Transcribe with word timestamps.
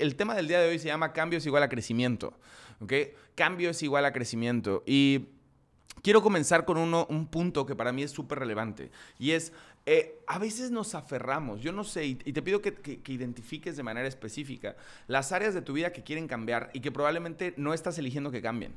el 0.00 0.16
tema 0.16 0.34
del 0.34 0.48
día 0.48 0.60
de 0.60 0.68
hoy 0.68 0.78
se 0.78 0.88
llama 0.88 1.12
cambio 1.12 1.38
es 1.38 1.46
igual 1.46 1.62
a 1.62 1.68
crecimiento. 1.68 2.34
¿Ok? 2.80 2.92
Cambio 3.34 3.70
es 3.70 3.82
igual 3.82 4.04
a 4.04 4.12
crecimiento. 4.12 4.82
Y 4.86 5.26
quiero 6.02 6.22
comenzar 6.22 6.64
con 6.64 6.78
uno, 6.78 7.06
un 7.10 7.26
punto 7.26 7.66
que 7.66 7.76
para 7.76 7.92
mí 7.92 8.02
es 8.02 8.10
súper 8.10 8.38
relevante. 8.38 8.90
Y 9.18 9.32
es, 9.32 9.52
eh, 9.86 10.18
a 10.26 10.38
veces 10.38 10.70
nos 10.70 10.94
aferramos, 10.94 11.60
yo 11.60 11.72
no 11.72 11.84
sé, 11.84 12.06
y, 12.06 12.14
te 12.14 12.42
pido 12.42 12.60
que, 12.60 12.74
que, 12.74 13.12
identifiques 13.12 13.76
de 13.76 13.82
manera 13.82 14.08
específica 14.08 14.76
las 15.06 15.32
áreas 15.32 15.54
de 15.54 15.62
tu 15.62 15.72
vida 15.72 15.92
que 15.92 16.02
quieren 16.02 16.28
cambiar 16.28 16.70
y 16.72 16.80
que 16.80 16.92
probablemente 16.92 17.54
no 17.56 17.74
estás 17.74 17.98
eligiendo 17.98 18.30
que 18.30 18.42
cambien. 18.42 18.74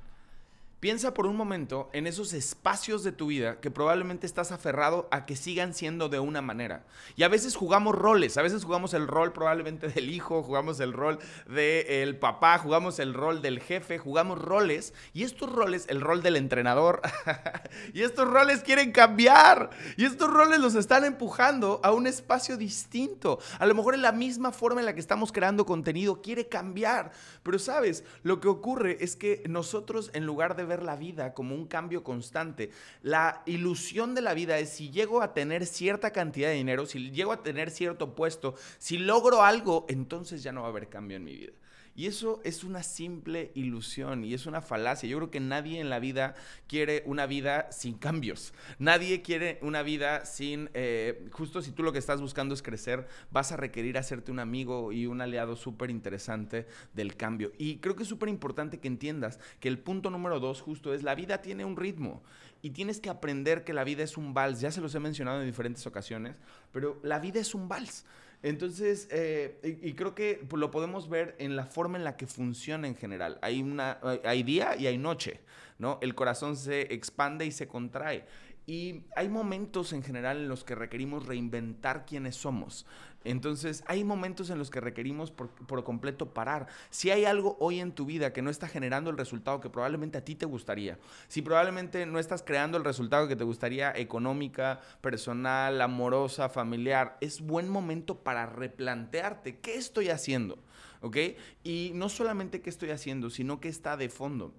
Piensa 0.84 1.14
por 1.14 1.28
un 1.28 1.38
momento 1.38 1.90
en 1.94 2.08
esos 2.08 2.34
espacios 2.34 3.06
de 3.06 3.14
tu 3.14 3.28
vida 3.28 3.62
que 3.62 3.72
probablemente 3.72 4.28
estás 4.28 4.52
aferrado 4.52 5.08
a 5.12 5.26
que 5.26 5.38
sigan 5.38 5.74
siendo 5.74 6.10
de 6.10 6.20
una 6.20 6.42
manera. 6.42 6.84
Y 7.16 7.24
a 7.24 7.30
veces 7.30 7.56
jugamos 7.56 7.96
roles, 7.96 8.38
a 8.38 8.42
veces 8.42 8.66
jugamos 8.66 8.94
el 8.94 9.08
rol 9.08 9.32
probablemente 9.32 9.88
del 9.88 10.10
hijo, 10.10 10.44
jugamos 10.44 10.82
el 10.82 10.92
rol 10.92 11.20
del 11.48 12.18
papá, 12.18 12.58
jugamos 12.58 13.00
el 13.00 13.14
rol 13.14 13.42
del 13.42 13.62
jefe, 13.62 13.98
jugamos 13.98 14.38
roles. 14.38 14.94
Y 15.14 15.24
estos 15.24 15.50
roles, 15.50 15.86
el 15.88 16.02
rol 16.02 16.22
del 16.22 16.36
entrenador, 16.36 17.02
y 17.94 18.02
estos 18.02 18.30
roles 18.30 18.60
quieren 18.62 18.92
cambiar. 18.92 19.70
Y 19.96 20.04
estos 20.04 20.30
roles 20.30 20.60
los 20.60 20.76
están 20.76 21.06
empujando 21.06 21.80
a 21.82 21.94
un 21.94 22.08
espacio 22.08 22.58
distinto. 22.58 23.40
A 23.58 23.66
lo 23.68 23.74
mejor 23.74 23.96
en 23.96 24.02
la 24.02 24.12
misma 24.12 24.52
forma 24.52 24.82
en 24.82 24.86
la 24.86 24.94
que 24.94 25.00
estamos 25.00 25.32
creando 25.32 25.66
contenido 25.66 26.22
quiere 26.22 26.50
cambiar. 26.50 27.14
Pero 27.42 27.58
sabes, 27.58 28.04
lo 28.24 28.42
que 28.42 28.50
ocurre 28.50 28.98
es 29.00 29.16
que 29.16 29.44
nosotros 29.48 30.12
en 30.14 30.26
lugar 30.26 30.58
de 30.58 30.66
ver 30.66 30.73
la 30.82 30.96
vida 30.96 31.34
como 31.34 31.54
un 31.54 31.68
cambio 31.68 32.04
constante. 32.04 32.72
La 33.04 33.44
ilusión 33.46 34.16
de 34.16 34.22
la 34.22 34.34
vida 34.34 34.58
es 34.58 34.70
si 34.70 34.90
llego 34.90 35.22
a 35.22 35.34
tener 35.34 35.68
cierta 35.68 36.12
cantidad 36.12 36.48
de 36.48 36.56
dinero, 36.56 36.86
si 36.86 37.12
llego 37.12 37.32
a 37.32 37.44
tener 37.44 37.70
cierto 37.70 38.16
puesto, 38.16 38.56
si 38.80 38.98
logro 38.98 39.44
algo, 39.44 39.86
entonces 39.90 40.42
ya 40.42 40.52
no 40.52 40.62
va 40.62 40.68
a 40.68 40.72
haber 40.72 40.90
cambio 40.90 41.18
en 41.18 41.24
mi 41.26 41.36
vida. 41.36 41.54
Y 41.96 42.08
eso 42.08 42.42
es 42.44 42.64
una 42.64 42.82
simple 42.82 43.52
ilusión 43.54 44.24
y 44.24 44.34
es 44.34 44.48
una 44.48 44.62
falacia. 44.62 45.08
Yo 45.08 45.18
creo 45.18 45.30
que 45.30 45.40
nadie 45.40 45.80
en 45.80 45.92
la 45.92 46.00
vida 46.00 46.34
quiere 46.68 47.04
una 47.06 47.28
vida 47.28 47.72
sin 47.72 47.98
cambios. 48.00 48.54
Nadie 48.80 49.22
quiere 49.22 49.60
una 49.62 49.84
vida 49.84 50.26
sin, 50.26 50.72
eh, 50.74 51.28
justo 51.32 51.62
si 51.62 51.72
tú 51.72 51.84
lo 51.84 51.94
que 51.94 52.00
estás 52.00 52.20
buscando 52.20 52.56
es 52.56 52.64
crecer, 52.64 53.08
vas 53.32 53.52
a 53.52 53.58
requerir 53.58 54.00
hacerte 54.00 54.32
un 54.32 54.40
amigo 54.40 54.92
y 54.92 55.06
un 55.06 55.22
aliado 55.22 55.56
súper 55.56 55.92
interesante 55.92 56.66
del 56.94 57.16
cambio. 57.16 57.52
Y 57.60 57.78
creo 57.78 57.96
que 57.96 58.04
es 58.04 58.10
súper 58.10 58.30
importante 58.30 58.80
que 58.80 58.88
entiendas 58.88 59.40
que 59.60 59.68
el 59.68 59.78
punto 59.78 60.10
número 60.10 60.40
dos 60.40 60.62
justo 60.62 60.96
es 60.96 61.04
la 61.04 61.14
vida 61.14 61.42
tiene 61.42 61.64
un 61.64 61.78
ritmo 61.78 62.24
y 62.64 62.72
tienes 62.72 63.00
que 63.02 63.10
aprender 63.10 63.64
que 63.64 63.74
la 63.74 63.84
vida 63.84 64.04
es 64.04 64.18
un 64.18 64.34
vals. 64.34 64.62
Ya 64.62 64.72
se 64.72 64.82
los 64.82 64.96
he 64.96 65.00
mencionado 65.00 65.42
en 65.42 65.46
diferentes 65.46 65.86
ocasiones, 65.86 66.36
pero 66.72 67.00
la 67.04 67.20
vida 67.20 67.40
es 67.40 67.54
un 67.54 67.68
vals. 67.68 68.06
Entonces, 68.44 69.08
eh, 69.10 69.80
y, 69.82 69.94
creo 69.94 70.14
que 70.14 70.46
lo 70.52 70.70
podemos 70.70 71.08
ver 71.08 71.34
en 71.40 71.56
la 71.56 71.66
forma 71.66 71.98
en 71.98 72.04
la 72.04 72.18
que 72.18 72.28
funciona 72.28 72.88
en 72.88 72.96
general. 72.96 73.40
Hay, 73.42 73.62
una, 73.62 74.00
hay 74.26 74.44
día 74.44 74.76
y 74.76 74.86
hay 74.86 74.98
noche, 74.98 75.40
¿no? 75.80 75.98
El 76.02 76.14
corazón 76.14 76.58
se 76.58 76.94
expande 76.94 77.46
y 77.46 77.52
se 77.52 77.70
contrae. 77.70 78.26
Y 78.66 79.04
hay 79.16 79.28
momentos 79.28 79.92
en 79.92 80.04
general 80.04 80.38
en 80.38 80.48
los 80.48 80.64
que 80.64 80.76
requerimos 80.76 81.26
reinventar 81.26 82.06
quiénes 82.06 82.36
somos. 82.36 82.86
Entonces, 83.26 83.84
hay 83.88 84.04
momentos 84.04 84.50
en 84.50 84.58
los 84.58 84.70
que 84.70 84.82
requerimos 84.82 85.32
por, 85.32 85.84
completo 85.84 86.34
parar. 86.34 86.68
Si 86.90 87.10
hay 87.10 87.26
algo 87.26 87.58
hoy 87.60 87.80
en 87.80 87.94
tu 87.94 88.06
vida 88.06 88.34
que 88.34 88.42
no 88.42 88.50
está 88.50 88.68
generando 88.68 89.10
el 89.10 89.18
resultado 89.18 89.60
que 89.60 89.70
probablemente 89.70 90.18
a 90.18 90.26
ti 90.26 90.36
te 90.36 90.46
gustaría, 90.46 90.98
si 91.28 91.42
probablemente 91.42 92.06
no 92.06 92.20
estás 92.20 92.44
creando 92.44 92.78
el 92.78 92.84
resultado 92.84 93.28
que 93.28 93.36
te 93.36 93.44
gustaría 93.44 93.92
económica, 93.96 94.80
personal, 95.02 95.82
amorosa, 95.82 96.50
familiar, 96.50 97.18
es 97.22 97.42
buen 97.42 97.70
momento 97.70 98.20
para 98.20 98.46
replantearte 98.46 99.60
qué 99.60 99.76
estoy 99.76 100.10
haciendo, 100.10 100.58
¿ok? 101.02 101.18
Y 101.64 101.92
no 101.96 102.10
solamente 102.10 102.62
qué 102.62 102.70
estoy 102.70 102.92
haciendo, 102.92 103.30
sino 103.30 103.60
qué 103.60 103.70
está 103.70 103.98
de 103.98 104.10
fondo. 104.10 104.54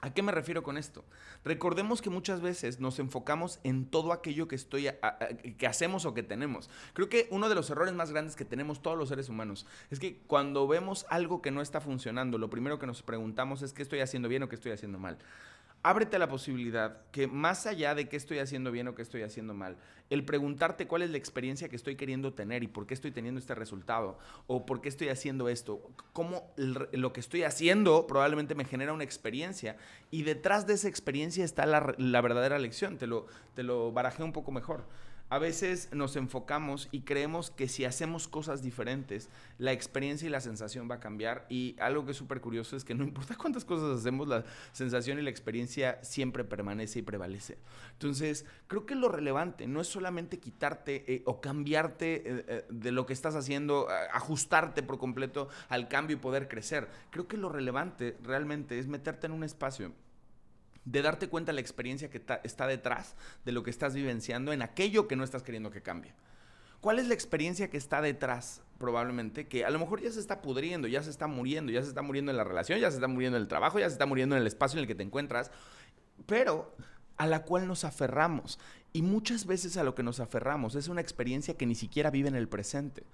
¿A 0.00 0.14
qué 0.14 0.22
me 0.22 0.30
refiero 0.30 0.62
con 0.62 0.78
esto? 0.78 1.04
Recordemos 1.44 2.02
que 2.02 2.08
muchas 2.08 2.40
veces 2.40 2.78
nos 2.78 3.00
enfocamos 3.00 3.58
en 3.64 3.84
todo 3.84 4.12
aquello 4.12 4.46
que, 4.46 4.54
estoy 4.54 4.88
que 5.58 5.66
hacemos 5.66 6.04
o 6.04 6.14
que 6.14 6.22
tenemos. 6.22 6.70
Creo 6.92 7.08
que 7.08 7.26
uno 7.30 7.48
de 7.48 7.56
los 7.56 7.68
errores 7.70 7.94
más 7.94 8.12
grandes 8.12 8.36
que 8.36 8.44
tenemos 8.44 8.80
todos 8.80 8.96
los 8.96 9.08
seres 9.08 9.28
humanos 9.28 9.66
es 9.90 9.98
que 9.98 10.18
cuando 10.26 10.68
vemos 10.68 11.04
algo 11.10 11.42
que 11.42 11.50
no 11.50 11.62
está 11.62 11.80
funcionando, 11.80 12.38
lo 12.38 12.48
primero 12.48 12.78
que 12.78 12.86
nos 12.86 13.02
preguntamos 13.02 13.62
es 13.62 13.72
qué 13.72 13.82
estoy 13.82 14.00
haciendo 14.00 14.28
bien 14.28 14.44
o 14.44 14.48
qué 14.48 14.54
estoy 14.54 14.72
haciendo 14.72 14.98
mal 14.98 15.18
ábrete 15.82 16.18
la 16.18 16.28
posibilidad 16.28 17.02
que 17.12 17.26
más 17.26 17.66
allá 17.66 17.94
de 17.94 18.08
qué 18.08 18.16
estoy 18.16 18.38
haciendo 18.38 18.70
bien 18.70 18.88
o 18.88 18.94
qué 18.94 19.02
estoy 19.02 19.22
haciendo 19.22 19.54
mal, 19.54 19.76
el 20.10 20.24
preguntarte 20.24 20.86
cuál 20.86 21.02
es 21.02 21.10
la 21.10 21.18
experiencia 21.18 21.68
que 21.68 21.76
estoy 21.76 21.96
queriendo 21.96 22.32
tener 22.32 22.62
y 22.62 22.66
por 22.66 22.86
qué 22.86 22.94
estoy 22.94 23.10
teniendo 23.10 23.38
este 23.38 23.54
resultado 23.54 24.18
o 24.46 24.64
por 24.66 24.80
qué 24.80 24.88
estoy 24.88 25.08
haciendo 25.08 25.48
esto, 25.48 25.82
cómo 26.12 26.52
lo 26.56 27.12
que 27.12 27.20
estoy 27.20 27.42
haciendo 27.42 28.06
probablemente 28.06 28.54
me 28.54 28.64
genera 28.64 28.92
una 28.92 29.04
experiencia 29.04 29.76
y 30.10 30.22
detrás 30.22 30.66
de 30.66 30.74
esa 30.74 30.88
experiencia 30.88 31.44
está 31.44 31.66
la, 31.66 31.94
la 31.98 32.20
verdadera 32.20 32.58
lección, 32.58 32.98
te 32.98 33.06
lo, 33.06 33.26
te 33.54 33.62
lo 33.62 33.92
barajé 33.92 34.22
un 34.22 34.32
poco 34.32 34.50
mejor. 34.50 34.84
A 35.30 35.38
veces 35.38 35.90
nos 35.92 36.16
enfocamos 36.16 36.88
y 36.90 37.02
creemos 37.02 37.50
que 37.50 37.68
si 37.68 37.84
hacemos 37.84 38.28
cosas 38.28 38.62
diferentes, 38.62 39.28
la 39.58 39.72
experiencia 39.72 40.26
y 40.26 40.30
la 40.30 40.40
sensación 40.40 40.90
va 40.90 40.96
a 40.96 41.00
cambiar. 41.00 41.44
Y 41.50 41.76
algo 41.80 42.06
que 42.06 42.12
es 42.12 42.16
súper 42.16 42.40
curioso 42.40 42.76
es 42.76 42.84
que 42.84 42.94
no 42.94 43.04
importa 43.08 43.36
cuántas 43.36 43.66
cosas 43.66 43.98
hacemos, 43.98 44.26
la 44.26 44.44
sensación 44.72 45.18
y 45.18 45.22
la 45.22 45.28
experiencia 45.28 46.02
siempre 46.02 46.44
permanece 46.44 47.00
y 47.00 47.02
prevalece. 47.02 47.58
Entonces, 47.92 48.46
creo 48.68 48.86
que 48.86 48.94
lo 48.94 49.10
relevante 49.10 49.66
no 49.66 49.82
es 49.82 49.88
solamente 49.88 50.38
quitarte 50.38 51.04
eh, 51.12 51.22
o 51.26 51.42
cambiarte 51.42 52.14
eh, 52.14 52.44
eh, 52.48 52.64
de 52.70 52.92
lo 52.92 53.04
que 53.04 53.12
estás 53.12 53.34
haciendo, 53.34 53.86
ajustarte 54.12 54.82
por 54.82 54.98
completo 54.98 55.50
al 55.68 55.88
cambio 55.88 56.16
y 56.16 56.20
poder 56.20 56.48
crecer. 56.48 56.88
Creo 57.10 57.28
que 57.28 57.36
lo 57.36 57.50
relevante 57.50 58.16
realmente 58.22 58.78
es 58.78 58.86
meterte 58.86 59.26
en 59.26 59.32
un 59.32 59.44
espacio 59.44 59.92
de 60.90 61.02
darte 61.02 61.28
cuenta 61.28 61.52
de 61.52 61.54
la 61.54 61.60
experiencia 61.60 62.08
que 62.08 62.22
está 62.42 62.66
detrás 62.66 63.14
de 63.44 63.52
lo 63.52 63.62
que 63.62 63.70
estás 63.70 63.94
vivenciando 63.94 64.52
en 64.52 64.62
aquello 64.62 65.06
que 65.06 65.16
no 65.16 65.24
estás 65.24 65.42
queriendo 65.42 65.70
que 65.70 65.82
cambie. 65.82 66.14
¿Cuál 66.80 66.98
es 66.98 67.08
la 67.08 67.14
experiencia 67.14 67.68
que 67.68 67.76
está 67.76 68.00
detrás? 68.00 68.62
Probablemente 68.78 69.48
que 69.48 69.64
a 69.64 69.70
lo 69.70 69.78
mejor 69.78 70.00
ya 70.00 70.10
se 70.12 70.20
está 70.20 70.40
pudriendo, 70.40 70.88
ya 70.88 71.02
se 71.02 71.10
está 71.10 71.26
muriendo, 71.26 71.72
ya 71.72 71.82
se 71.82 71.88
está 71.88 72.02
muriendo 72.02 72.30
en 72.30 72.36
la 72.36 72.44
relación, 72.44 72.78
ya 72.78 72.90
se 72.90 72.96
está 72.96 73.08
muriendo 73.08 73.36
en 73.36 73.42
el 73.42 73.48
trabajo, 73.48 73.78
ya 73.78 73.88
se 73.88 73.94
está 73.94 74.06
muriendo 74.06 74.36
en 74.36 74.42
el 74.42 74.46
espacio 74.46 74.78
en 74.78 74.82
el 74.82 74.86
que 74.86 74.94
te 74.94 75.02
encuentras, 75.02 75.50
pero 76.26 76.74
a 77.16 77.26
la 77.26 77.42
cual 77.42 77.66
nos 77.66 77.84
aferramos. 77.84 78.58
Y 78.92 79.02
muchas 79.02 79.44
veces 79.44 79.76
a 79.76 79.82
lo 79.82 79.94
que 79.94 80.04
nos 80.04 80.20
aferramos 80.20 80.74
es 80.74 80.88
una 80.88 81.00
experiencia 81.00 81.56
que 81.56 81.66
ni 81.66 81.74
siquiera 81.74 82.10
vive 82.10 82.28
en 82.28 82.36
el 82.36 82.48
presente 82.48 83.04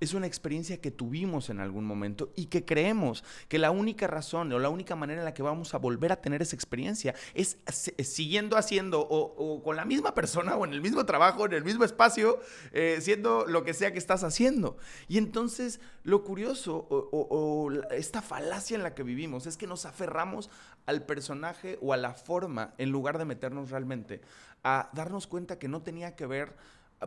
es 0.00 0.14
una 0.14 0.26
experiencia 0.26 0.80
que 0.80 0.90
tuvimos 0.90 1.50
en 1.50 1.60
algún 1.60 1.84
momento 1.84 2.32
y 2.34 2.46
que 2.46 2.64
creemos 2.64 3.22
que 3.48 3.58
la 3.58 3.70
única 3.70 4.06
razón 4.06 4.52
o 4.52 4.58
la 4.58 4.70
única 4.70 4.96
manera 4.96 5.20
en 5.20 5.24
la 5.24 5.34
que 5.34 5.42
vamos 5.42 5.74
a 5.74 5.78
volver 5.78 6.10
a 6.10 6.20
tener 6.20 6.42
esa 6.42 6.56
experiencia 6.56 7.14
es 7.34 7.58
siguiendo 7.98 8.56
haciendo 8.56 9.00
o, 9.00 9.62
con 9.62 9.76
la 9.76 9.84
misma 9.84 10.14
persona 10.14 10.56
o 10.56 10.64
en 10.64 10.72
el 10.72 10.80
mismo 10.80 11.04
trabajo, 11.06 11.46
en 11.46 11.52
el 11.52 11.64
mismo 11.64 11.84
espacio, 11.84 12.40
eh, 12.72 12.98
siendo 13.00 13.46
lo 13.46 13.62
que 13.62 13.74
sea 13.74 13.92
que 13.92 13.98
estás 13.98 14.24
haciendo. 14.24 14.76
Y 15.08 15.18
entonces 15.18 15.80
lo 16.02 16.24
curioso 16.24 16.86
o 16.90 17.70
esta 17.90 18.22
falacia 18.22 18.76
en 18.76 18.82
la 18.82 18.94
que 18.94 19.02
vivimos 19.02 19.46
es 19.46 19.56
que 19.56 19.66
nos 19.66 19.84
aferramos 19.84 20.50
al 20.86 21.04
personaje 21.04 21.78
o 21.82 21.92
a 21.92 21.96
la 21.96 22.14
forma 22.14 22.74
en 22.78 22.90
lugar 22.90 23.18
de 23.18 23.24
meternos 23.24 23.70
realmente 23.70 24.20
a 24.62 24.90
darnos 24.92 25.26
cuenta 25.26 25.58
que 25.58 25.68
no 25.68 25.82
tenía 25.82 26.16
que 26.16 26.26
ver 26.26 26.56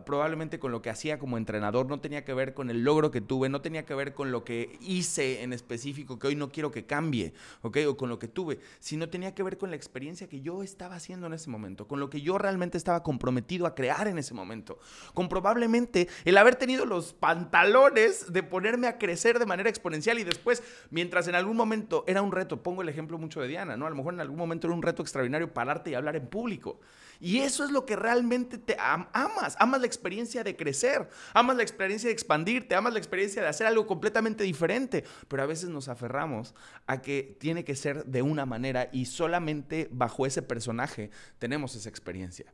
probablemente 0.02 0.58
con 0.58 0.72
lo 0.72 0.82
que 0.82 0.90
hacía 0.90 1.18
como 1.18 1.38
entrenador, 1.38 1.86
no 1.86 2.00
tenía 2.00 2.24
que 2.24 2.34
ver 2.34 2.52
con 2.52 2.68
el 2.70 2.82
logro 2.82 3.10
que 3.10 3.20
tuve, 3.20 3.48
no 3.48 3.60
tenía 3.60 3.84
que 3.84 3.94
ver 3.94 4.12
con 4.12 4.32
lo 4.32 4.44
que 4.44 4.76
hice 4.80 5.42
en 5.42 5.52
específico, 5.52 6.18
que 6.18 6.26
hoy 6.26 6.36
no 6.36 6.50
quiero 6.50 6.72
que 6.72 6.84
cambie, 6.84 7.32
¿ok? 7.62 7.78
O 7.88 7.96
con 7.96 8.08
lo 8.08 8.18
que 8.18 8.26
tuve, 8.26 8.58
sino 8.80 9.08
tenía 9.08 9.34
que 9.34 9.42
ver 9.42 9.56
con 9.56 9.70
la 9.70 9.76
experiencia 9.76 10.28
que 10.28 10.40
yo 10.40 10.62
estaba 10.62 10.96
haciendo 10.96 11.28
en 11.28 11.34
ese 11.34 11.48
momento, 11.48 11.86
con 11.86 12.00
lo 12.00 12.10
que 12.10 12.20
yo 12.20 12.38
realmente 12.38 12.76
estaba 12.76 13.02
comprometido 13.02 13.66
a 13.66 13.74
crear 13.74 14.08
en 14.08 14.18
ese 14.18 14.34
momento, 14.34 14.78
con 15.12 15.28
probablemente 15.28 16.08
el 16.24 16.38
haber 16.38 16.56
tenido 16.56 16.86
los 16.86 17.12
pantalones 17.12 18.32
de 18.32 18.42
ponerme 18.42 18.88
a 18.88 18.98
crecer 18.98 19.38
de 19.38 19.46
manera 19.46 19.70
exponencial 19.70 20.18
y 20.18 20.24
después, 20.24 20.62
mientras 20.90 21.28
en 21.28 21.36
algún 21.36 21.56
momento 21.56 22.04
era 22.08 22.20
un 22.20 22.32
reto, 22.32 22.62
pongo 22.62 22.82
el 22.82 22.88
ejemplo 22.88 23.16
mucho 23.18 23.40
de 23.40 23.48
Diana, 23.48 23.76
¿no? 23.76 23.86
A 23.86 23.90
lo 23.90 23.96
mejor 23.96 24.14
en 24.14 24.20
algún 24.20 24.38
momento 24.38 24.66
era 24.66 24.74
un 24.74 24.82
reto 24.82 25.02
extraordinario 25.02 25.52
pararte 25.52 25.90
y 25.90 25.94
hablar 25.94 26.16
en 26.16 26.26
público. 26.26 26.80
Y 27.20 27.38
eso 27.38 27.64
es 27.64 27.70
lo 27.70 27.86
que 27.86 27.96
realmente 27.96 28.58
te 28.58 28.76
amas. 28.78 29.56
Amas 29.58 29.83
la 29.84 29.86
experiencia 29.86 30.42
de 30.42 30.56
crecer, 30.56 31.08
amas 31.34 31.56
la 31.56 31.62
experiencia 31.62 32.08
de 32.08 32.14
expandirte, 32.14 32.74
amas 32.74 32.94
la 32.94 32.98
experiencia 32.98 33.42
de 33.42 33.48
hacer 33.48 33.66
algo 33.66 33.86
completamente 33.86 34.42
diferente. 34.42 35.04
Pero 35.28 35.42
a 35.42 35.46
veces 35.46 35.68
nos 35.68 35.88
aferramos 35.88 36.54
a 36.86 37.02
que 37.02 37.36
tiene 37.38 37.64
que 37.64 37.76
ser 37.76 38.06
de 38.06 38.22
una 38.22 38.46
manera 38.46 38.88
y 38.92 39.04
solamente 39.04 39.88
bajo 39.90 40.26
ese 40.26 40.42
personaje 40.42 41.10
tenemos 41.38 41.76
esa 41.76 41.90
experiencia. 41.90 42.46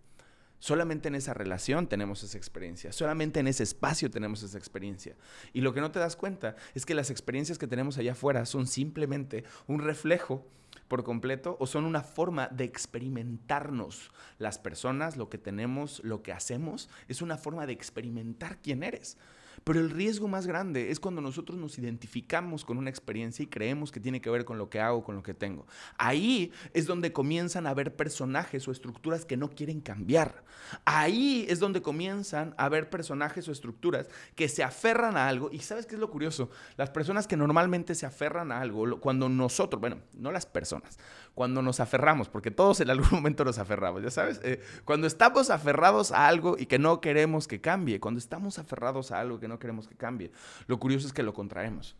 Solamente 0.58 1.08
en 1.08 1.14
esa 1.14 1.32
relación 1.32 1.86
tenemos 1.86 2.22
esa 2.22 2.36
experiencia, 2.36 2.92
solamente 2.92 3.40
en 3.40 3.46
ese 3.46 3.62
espacio 3.62 4.10
tenemos 4.10 4.42
esa 4.42 4.58
experiencia. 4.58 5.16
Y 5.54 5.62
lo 5.62 5.72
que 5.72 5.80
no 5.80 5.90
te 5.90 5.98
das 5.98 6.16
cuenta 6.16 6.54
es 6.74 6.84
que 6.84 6.94
las 6.94 7.08
experiencias 7.08 7.56
que 7.56 7.66
tenemos 7.66 7.96
allá 7.96 8.12
afuera 8.12 8.44
son 8.44 8.66
simplemente 8.66 9.44
un 9.66 9.80
reflejo 9.80 10.46
por 10.90 11.04
completo 11.04 11.56
o 11.60 11.68
son 11.68 11.84
una 11.84 12.02
forma 12.02 12.48
de 12.48 12.64
experimentarnos. 12.64 14.10
Las 14.38 14.58
personas, 14.58 15.16
lo 15.16 15.30
que 15.30 15.38
tenemos, 15.38 16.02
lo 16.02 16.22
que 16.24 16.32
hacemos, 16.32 16.90
es 17.06 17.22
una 17.22 17.38
forma 17.38 17.64
de 17.64 17.72
experimentar 17.72 18.58
quién 18.60 18.82
eres. 18.82 19.16
Pero 19.64 19.80
el 19.80 19.90
riesgo 19.90 20.28
más 20.28 20.46
grande 20.46 20.90
es 20.90 21.00
cuando 21.00 21.20
nosotros 21.20 21.58
nos 21.58 21.78
identificamos 21.78 22.64
con 22.64 22.78
una 22.78 22.90
experiencia 22.90 23.42
y 23.42 23.46
creemos 23.46 23.92
que 23.92 24.00
tiene 24.00 24.20
que 24.20 24.30
ver 24.30 24.44
con 24.44 24.58
lo 24.58 24.70
que 24.70 24.80
hago, 24.80 25.04
con 25.04 25.14
lo 25.14 25.22
que 25.22 25.34
tengo. 25.34 25.66
Ahí 25.98 26.52
es 26.72 26.86
donde 26.86 27.12
comienzan 27.12 27.66
a 27.66 27.70
haber 27.70 27.94
personajes 27.94 28.66
o 28.66 28.72
estructuras 28.72 29.24
que 29.24 29.36
no 29.36 29.50
quieren 29.50 29.80
cambiar. 29.80 30.44
Ahí 30.84 31.46
es 31.48 31.60
donde 31.60 31.82
comienzan 31.82 32.54
a 32.56 32.64
haber 32.64 32.90
personajes 32.90 33.48
o 33.48 33.52
estructuras 33.52 34.08
que 34.34 34.48
se 34.48 34.62
aferran 34.62 35.16
a 35.16 35.28
algo. 35.28 35.50
Y 35.52 35.58
sabes 35.60 35.86
qué 35.86 35.94
es 35.94 36.00
lo 36.00 36.10
curioso? 36.10 36.50
Las 36.76 36.90
personas 36.90 37.26
que 37.26 37.36
normalmente 37.36 37.94
se 37.94 38.06
aferran 38.06 38.52
a 38.52 38.60
algo, 38.60 39.00
cuando 39.00 39.28
nosotros, 39.28 39.80
bueno, 39.80 39.98
no 40.14 40.32
las 40.32 40.46
personas, 40.46 40.98
cuando 41.34 41.62
nos 41.62 41.80
aferramos, 41.80 42.28
porque 42.28 42.50
todos 42.50 42.80
en 42.80 42.90
algún 42.90 43.08
momento 43.12 43.44
nos 43.44 43.58
aferramos, 43.58 44.02
ya 44.02 44.10
sabes, 44.10 44.40
eh, 44.42 44.60
cuando 44.84 45.06
estamos 45.06 45.50
aferrados 45.50 46.12
a 46.12 46.26
algo 46.28 46.56
y 46.58 46.66
que 46.66 46.78
no 46.78 47.00
queremos 47.00 47.48
que 47.48 47.60
cambie, 47.60 48.00
cuando 48.00 48.18
estamos 48.18 48.58
aferrados 48.58 49.12
a 49.12 49.20
algo 49.20 49.40
que 49.40 49.48
no 49.50 49.58
queremos 49.58 49.86
que 49.86 49.96
cambie. 49.96 50.32
Lo 50.66 50.80
curioso 50.80 51.06
es 51.06 51.12
que 51.12 51.22
lo 51.22 51.34
contraemos. 51.34 51.96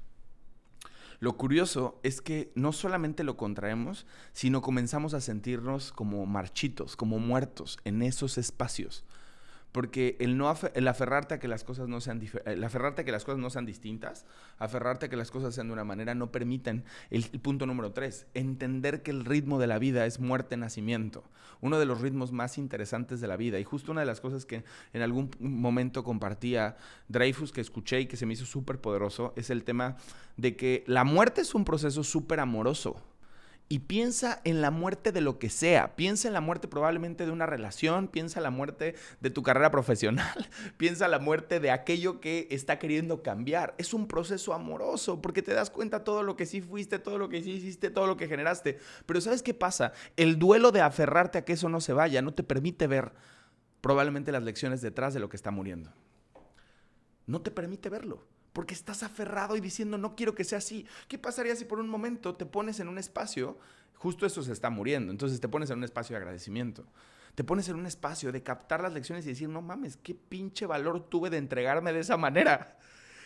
Lo 1.21 1.37
curioso 1.37 2.01
es 2.03 2.23
que 2.23 2.51
no 2.55 2.73
solamente 2.73 3.25
lo 3.25 3.37
contraemos, 3.37 4.07
sino 4.33 4.63
comenzamos 4.63 5.13
a 5.13 5.21
sentirnos 5.21 5.93
como 5.93 6.25
marchitos, 6.25 6.97
como 6.97 7.19
muertos 7.19 7.79
en 7.85 8.01
esos 8.01 8.39
espacios. 8.39 9.05
Porque 9.73 10.17
el, 10.19 10.37
no 10.37 10.53
el 10.75 10.89
aferrarte 10.89 11.35
a 11.35 11.39
que 11.39 11.49
las 11.49 11.65
cosas 11.65 11.89
no 11.89 12.01
sean 12.01 12.21
el 12.45 12.65
aferrarte 12.65 13.03
a 13.03 13.05
que 13.05 13.13
las 13.13 13.25
cosas 13.25 13.39
no 13.39 13.51
sean 13.51 13.67
distintas, 13.67 14.27
aferrarte 14.59 15.07
a 15.07 15.09
que 15.09 15.17
las 15.17 15.31
cosas 15.31 15.55
sean 15.55 15.69
de 15.69 15.73
una 15.73 15.85
manera, 15.85 16.15
no 16.15 16.33
permiten 16.33 16.85
el, 17.11 17.25
punto 17.41 17.67
número 17.67 17.93
tres, 17.93 18.27
entender 18.35 19.03
que 19.03 19.11
el 19.11 19.25
ritmo 19.25 19.59
de 19.59 19.67
la 19.67 19.79
vida 19.79 20.07
es 20.07 20.19
muerte-nacimiento. 20.19 21.25
Uno 21.61 21.79
de 21.79 21.87
los 21.87 22.01
ritmos 22.01 22.33
más 22.33 22.59
interesantes 22.59 23.21
de 23.21 23.29
la 23.29 23.37
vida. 23.37 23.61
Y 23.61 23.65
justo 23.65 23.93
una 23.93 24.01
de 24.01 24.07
las 24.07 24.21
cosas 24.21 24.47
que 24.47 24.65
en 24.93 25.03
algún 25.03 25.31
momento 25.39 26.03
compartía 26.03 26.77
Dreyfus, 27.09 27.53
que 27.53 27.61
escuché 27.61 28.01
y 28.01 28.07
que 28.07 28.17
se 28.17 28.27
me 28.27 28.33
hizo 28.33 28.47
súper 28.47 28.81
poderoso, 28.81 29.35
es 29.37 29.51
el 29.51 29.63
tema 29.65 29.97
de 30.37 30.57
que 30.57 30.85
la 30.87 31.05
muerte 31.05 31.43
es 31.43 31.55
un 31.55 31.65
proceso 31.65 32.03
súper 32.03 32.41
amoroso 32.41 33.10
y 33.73 33.79
piensa 33.79 34.41
en 34.43 34.63
la 34.63 34.73
muerte 34.73 35.13
de 35.13 35.21
lo 35.21 35.39
que 35.39 35.49
sea. 35.49 35.95
Piensa 35.95 36.27
en 36.27 36.35
la 36.35 36.41
muerte 36.41 36.67
probablemente 36.67 37.25
de 37.25 37.31
una 37.31 37.47
relación, 37.47 38.09
piensa 38.09 38.41
en 38.41 38.43
la 38.43 38.51
muerte 38.51 38.97
de 39.21 39.31
tu 39.31 39.45
carrera 39.45 39.71
profesional, 39.71 40.51
piensa 40.77 41.05
en 41.05 41.13
la 41.13 41.21
muerte 41.21 41.61
de 41.61 41.71
aquello 41.71 42.21
que 42.21 42.49
está 42.51 42.81
queriendo 42.81 43.23
cambiar. 43.23 43.77
Es 43.79 43.95
un 43.95 44.09
proceso 44.09 44.55
amoroso 44.55 45.23
porque 45.23 45.41
te 45.41 45.55
das 45.55 45.71
cuenta 45.71 46.03
todo 46.03 46.25
lo 46.25 46.37
que 46.37 46.47
sí 46.47 46.61
fuiste, 46.61 46.99
todo 46.99 47.17
lo 47.17 47.29
que 47.29 47.43
sí 47.43 47.53
hiciste, 47.53 47.91
todo 47.91 48.09
lo 48.09 48.17
que 48.17 48.27
generaste. 48.27 48.81
Pero 49.07 49.21
¿sabes 49.21 49.41
qué 49.41 49.55
pasa? 49.55 49.93
El 50.17 50.41
duelo 50.41 50.73
de 50.73 50.81
aferrarte 50.81 51.39
a 51.39 51.45
que 51.45 51.53
eso 51.53 51.69
no 51.69 51.81
se 51.81 51.93
vaya 51.93 52.23
no 52.23 52.35
te 52.35 52.43
permite 52.43 52.89
ver 52.89 53.13
probablemente 53.81 54.33
las 54.33 54.43
lecciones 54.43 54.83
detrás 54.83 55.15
de 55.15 55.21
lo 55.21 55.29
que 55.29 55.37
está 55.37 55.53
muriendo. 55.53 55.93
No 57.25 57.41
te 57.41 57.53
permite 57.53 57.89
verlo 57.89 58.27
porque 58.53 58.75
estás 58.75 59.03
aferrado 59.03 59.57
y 59.57 59.61
diciendo, 59.61 59.99
no 59.99 60.17
quiero 60.17 60.35
que 60.35 60.45
sea 60.45 60.59
así. 60.59 60.87
¿Qué 61.09 61.19
pasaría 61.19 61.57
si 61.57 61.65
por 61.65 61.79
un 61.79 61.89
momento 61.89 62.35
te 62.35 62.47
pones 62.47 62.81
en 62.81 62.89
un 62.89 62.99
espacio, 62.99 63.59
justo 63.97 64.27
eso 64.27 64.43
se 64.43 64.53
está 64.53 64.71
muriendo, 64.71 65.13
entonces 65.13 65.41
te 65.41 65.49
pones 65.49 65.71
en 65.71 65.79
un 65.79 65.85
espacio 65.85 66.15
de 66.15 66.19
agradecimiento? 66.19 66.87
Te 67.35 67.45
pones 67.45 67.69
en 67.69 67.77
un 67.77 67.87
espacio 67.87 68.33
de 68.33 68.43
captar 68.43 68.83
las 68.83 68.93
lecciones 68.93 69.25
y 69.25 69.31
decir, 69.31 69.49
no 69.49 69.63
mames, 69.63 69.97
qué 69.97 70.15
pinche 70.15 70.67
valor 70.67 71.09
tuve 71.09 71.31
de 71.31 71.39
entregarme 71.39 71.93
de 71.93 72.01
esa 72.01 72.17
manera. 72.17 72.77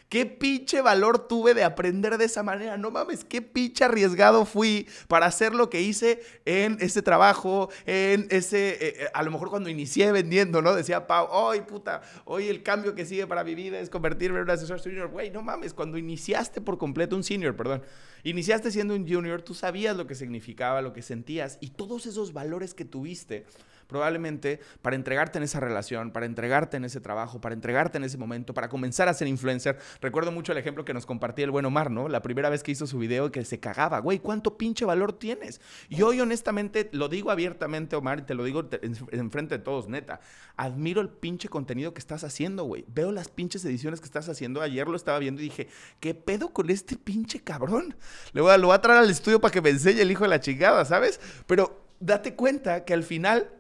¿Qué 0.09 0.27
pinche 0.27 0.81
valor 0.81 1.27
tuve 1.27 1.55
de 1.55 1.65
aprender 1.65 2.19
de 2.19 2.27
esa 2.27 2.43
manera? 2.43 2.77
No 2.77 2.91
mames, 2.91 3.25
qué 3.25 3.43
pinche 3.43 3.85
arriesgado 3.85 4.45
fui 4.45 4.87
para 5.09 5.27
hacer 5.27 5.55
lo 5.55 5.71
que 5.71 5.83
hice 5.83 6.23
en 6.45 6.77
ese 6.81 7.03
trabajo, 7.03 7.69
en 7.87 8.27
ese, 8.31 8.71
eh, 8.71 8.79
eh, 8.81 9.06
a 9.12 9.23
lo 9.23 9.31
mejor 9.31 9.51
cuando 9.51 9.71
inicié 9.71 10.12
vendiendo, 10.12 10.62
¿no? 10.62 10.75
Decía 10.75 11.06
Pau, 11.06 11.29
hoy 11.31 11.62
puta, 11.62 12.03
hoy 12.25 12.49
el 12.49 12.62
cambio 12.62 12.95
que 12.95 13.06
sigue 13.06 13.27
para 13.27 13.45
mi 13.45 13.55
vida 13.55 13.81
es 13.81 13.91
convertirme 13.91 14.39
en 14.39 14.45
un 14.45 14.51
asesor 14.51 14.81
senior. 14.81 15.09
Güey, 15.09 15.31
no 15.31 15.43
mames, 15.43 15.75
cuando 15.75 15.99
iniciaste 15.99 16.61
por 16.61 16.79
completo, 16.79 17.17
un 17.17 17.25
senior, 17.25 17.56
perdón, 17.56 17.83
iniciaste 18.23 18.71
siendo 18.71 18.95
un 18.95 19.09
junior, 19.09 19.43
tú 19.43 19.55
sabías 19.55 19.97
lo 19.97 20.06
que 20.06 20.15
significaba, 20.15 20.83
lo 20.83 20.93
que 20.93 21.03
sentías 21.03 21.59
y 21.61 21.71
todos 21.71 22.06
esos 22.06 22.33
valores 22.33 22.75
que 22.75 22.85
tuviste 22.85 23.47
probablemente 23.87 24.61
para 24.83 24.97
entregarte 24.97 25.39
en 25.39 25.45
esa 25.45 25.61
relación, 25.61 26.11
para 26.11 26.27
entregarte 26.27 26.77
en 26.77 26.85
ese 26.85 27.01
trabajo, 27.01 27.41
para 27.41 27.55
entregarte 27.55 27.99
en 27.99 28.05
ese 28.05 28.19
momento, 28.19 28.55
para 28.55 28.69
comenzar 28.69 29.09
a 29.09 29.15
ser 29.15 29.29
influencer. 29.29 29.79
Recuerdo 30.01 30.33
mucho 30.33 30.53
el 30.53 30.59
ejemplo 30.59 30.85
que 30.85 30.95
nos 30.95 31.07
compartía 31.07 31.45
el 31.45 31.51
buen 31.51 31.65
Omar, 31.65 31.91
¿no? 31.91 32.09
La 32.09 32.23
primera 32.23 32.49
vez 32.49 32.63
que 32.63 32.73
hizo 32.73 32.87
su 32.87 32.99
video 32.99 33.31
que 33.31 33.45
se 33.45 33.61
cagaba, 33.61 33.99
güey, 34.01 34.19
¿cuánto 34.19 34.57
pinche 34.57 34.85
valor 34.85 35.13
tienes? 35.13 35.61
Y 35.89 36.03
hoy 36.03 36.21
honestamente 36.21 36.89
lo 36.93 37.09
digo 37.09 37.31
abiertamente, 37.31 37.97
Omar, 37.97 38.21
y 38.21 38.23
te 38.23 38.35
lo 38.35 38.45
digo 38.45 38.69
en 39.11 39.31
frente 39.31 39.59
de 39.59 39.65
todos, 39.65 39.89
neta. 39.89 40.21
Admiro 40.57 41.01
el 41.01 41.09
pinche 41.09 41.49
contenido 41.49 41.95
que 41.95 41.99
estás 41.99 42.25
haciendo, 42.25 42.65
güey. 42.65 42.85
Veo 42.89 43.13
las 43.13 43.29
pinches 43.29 43.65
ediciones 43.65 44.01
que 44.01 44.07
estás 44.07 44.29
haciendo. 44.29 44.61
Ayer 44.61 44.89
lo 44.89 44.97
estaba 44.97 45.19
viendo 45.19 45.41
y 45.41 45.45
dije, 45.45 45.69
¿qué 46.01 46.15
pedo 46.15 46.53
con 46.53 46.71
este 46.71 46.97
pinche 46.97 47.41
cabrón? 47.41 47.97
Le 48.33 48.41
voy 48.41 48.53
a, 48.53 48.59
lo 48.59 48.69
voy 48.69 48.77
a 48.77 48.81
traer 48.81 49.01
al 49.01 49.11
estudio 49.11 49.41
para 49.41 49.53
que 49.53 49.61
me 49.61 49.71
enseñe 49.71 50.01
el 50.01 50.11
hijo 50.11 50.25
de 50.25 50.31
la 50.31 50.41
chingada, 50.41 50.85
¿sabes? 50.85 51.21
Pero 51.47 51.85
date 52.01 52.35
cuenta 52.35 52.85
que 52.85 52.95
al 52.95 53.03
final 53.03 53.51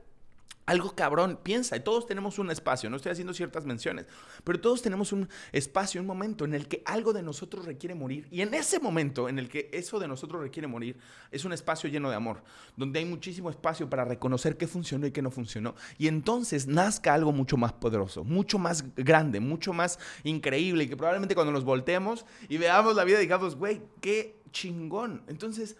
algo 0.66 0.94
cabrón, 0.94 1.38
piensa, 1.42 1.78
todos 1.80 2.06
tenemos 2.06 2.38
un 2.38 2.50
espacio, 2.50 2.88
no 2.88 2.96
estoy 2.96 3.12
haciendo 3.12 3.34
ciertas 3.34 3.66
menciones, 3.66 4.06
pero 4.44 4.60
todos 4.60 4.80
tenemos 4.80 5.12
un 5.12 5.28
espacio, 5.52 6.00
un 6.00 6.06
momento 6.06 6.44
en 6.44 6.54
el 6.54 6.68
que 6.68 6.82
algo 6.86 7.12
de 7.12 7.22
nosotros 7.22 7.66
requiere 7.66 7.94
morir. 7.94 8.26
Y 8.30 8.40
en 8.40 8.54
ese 8.54 8.80
momento 8.80 9.28
en 9.28 9.38
el 9.38 9.48
que 9.48 9.68
eso 9.72 9.98
de 9.98 10.08
nosotros 10.08 10.40
requiere 10.40 10.66
morir, 10.66 10.96
es 11.30 11.44
un 11.44 11.52
espacio 11.52 11.90
lleno 11.90 12.08
de 12.08 12.16
amor, 12.16 12.42
donde 12.76 12.98
hay 12.98 13.04
muchísimo 13.04 13.50
espacio 13.50 13.90
para 13.90 14.04
reconocer 14.04 14.56
qué 14.56 14.66
funcionó 14.66 15.06
y 15.06 15.12
qué 15.12 15.20
no 15.20 15.30
funcionó. 15.30 15.74
Y 15.98 16.08
entonces 16.08 16.66
nazca 16.66 17.12
algo 17.12 17.32
mucho 17.32 17.56
más 17.56 17.74
poderoso, 17.74 18.24
mucho 18.24 18.58
más 18.58 18.94
grande, 18.96 19.40
mucho 19.40 19.72
más 19.72 19.98
increíble, 20.22 20.84
y 20.84 20.88
que 20.88 20.96
probablemente 20.96 21.34
cuando 21.34 21.52
nos 21.52 21.64
volteemos 21.64 22.24
y 22.48 22.56
veamos 22.56 22.96
la 22.96 23.04
vida 23.04 23.18
digamos, 23.18 23.56
güey, 23.56 23.82
qué 24.00 24.40
chingón. 24.50 25.22
Entonces, 25.26 25.76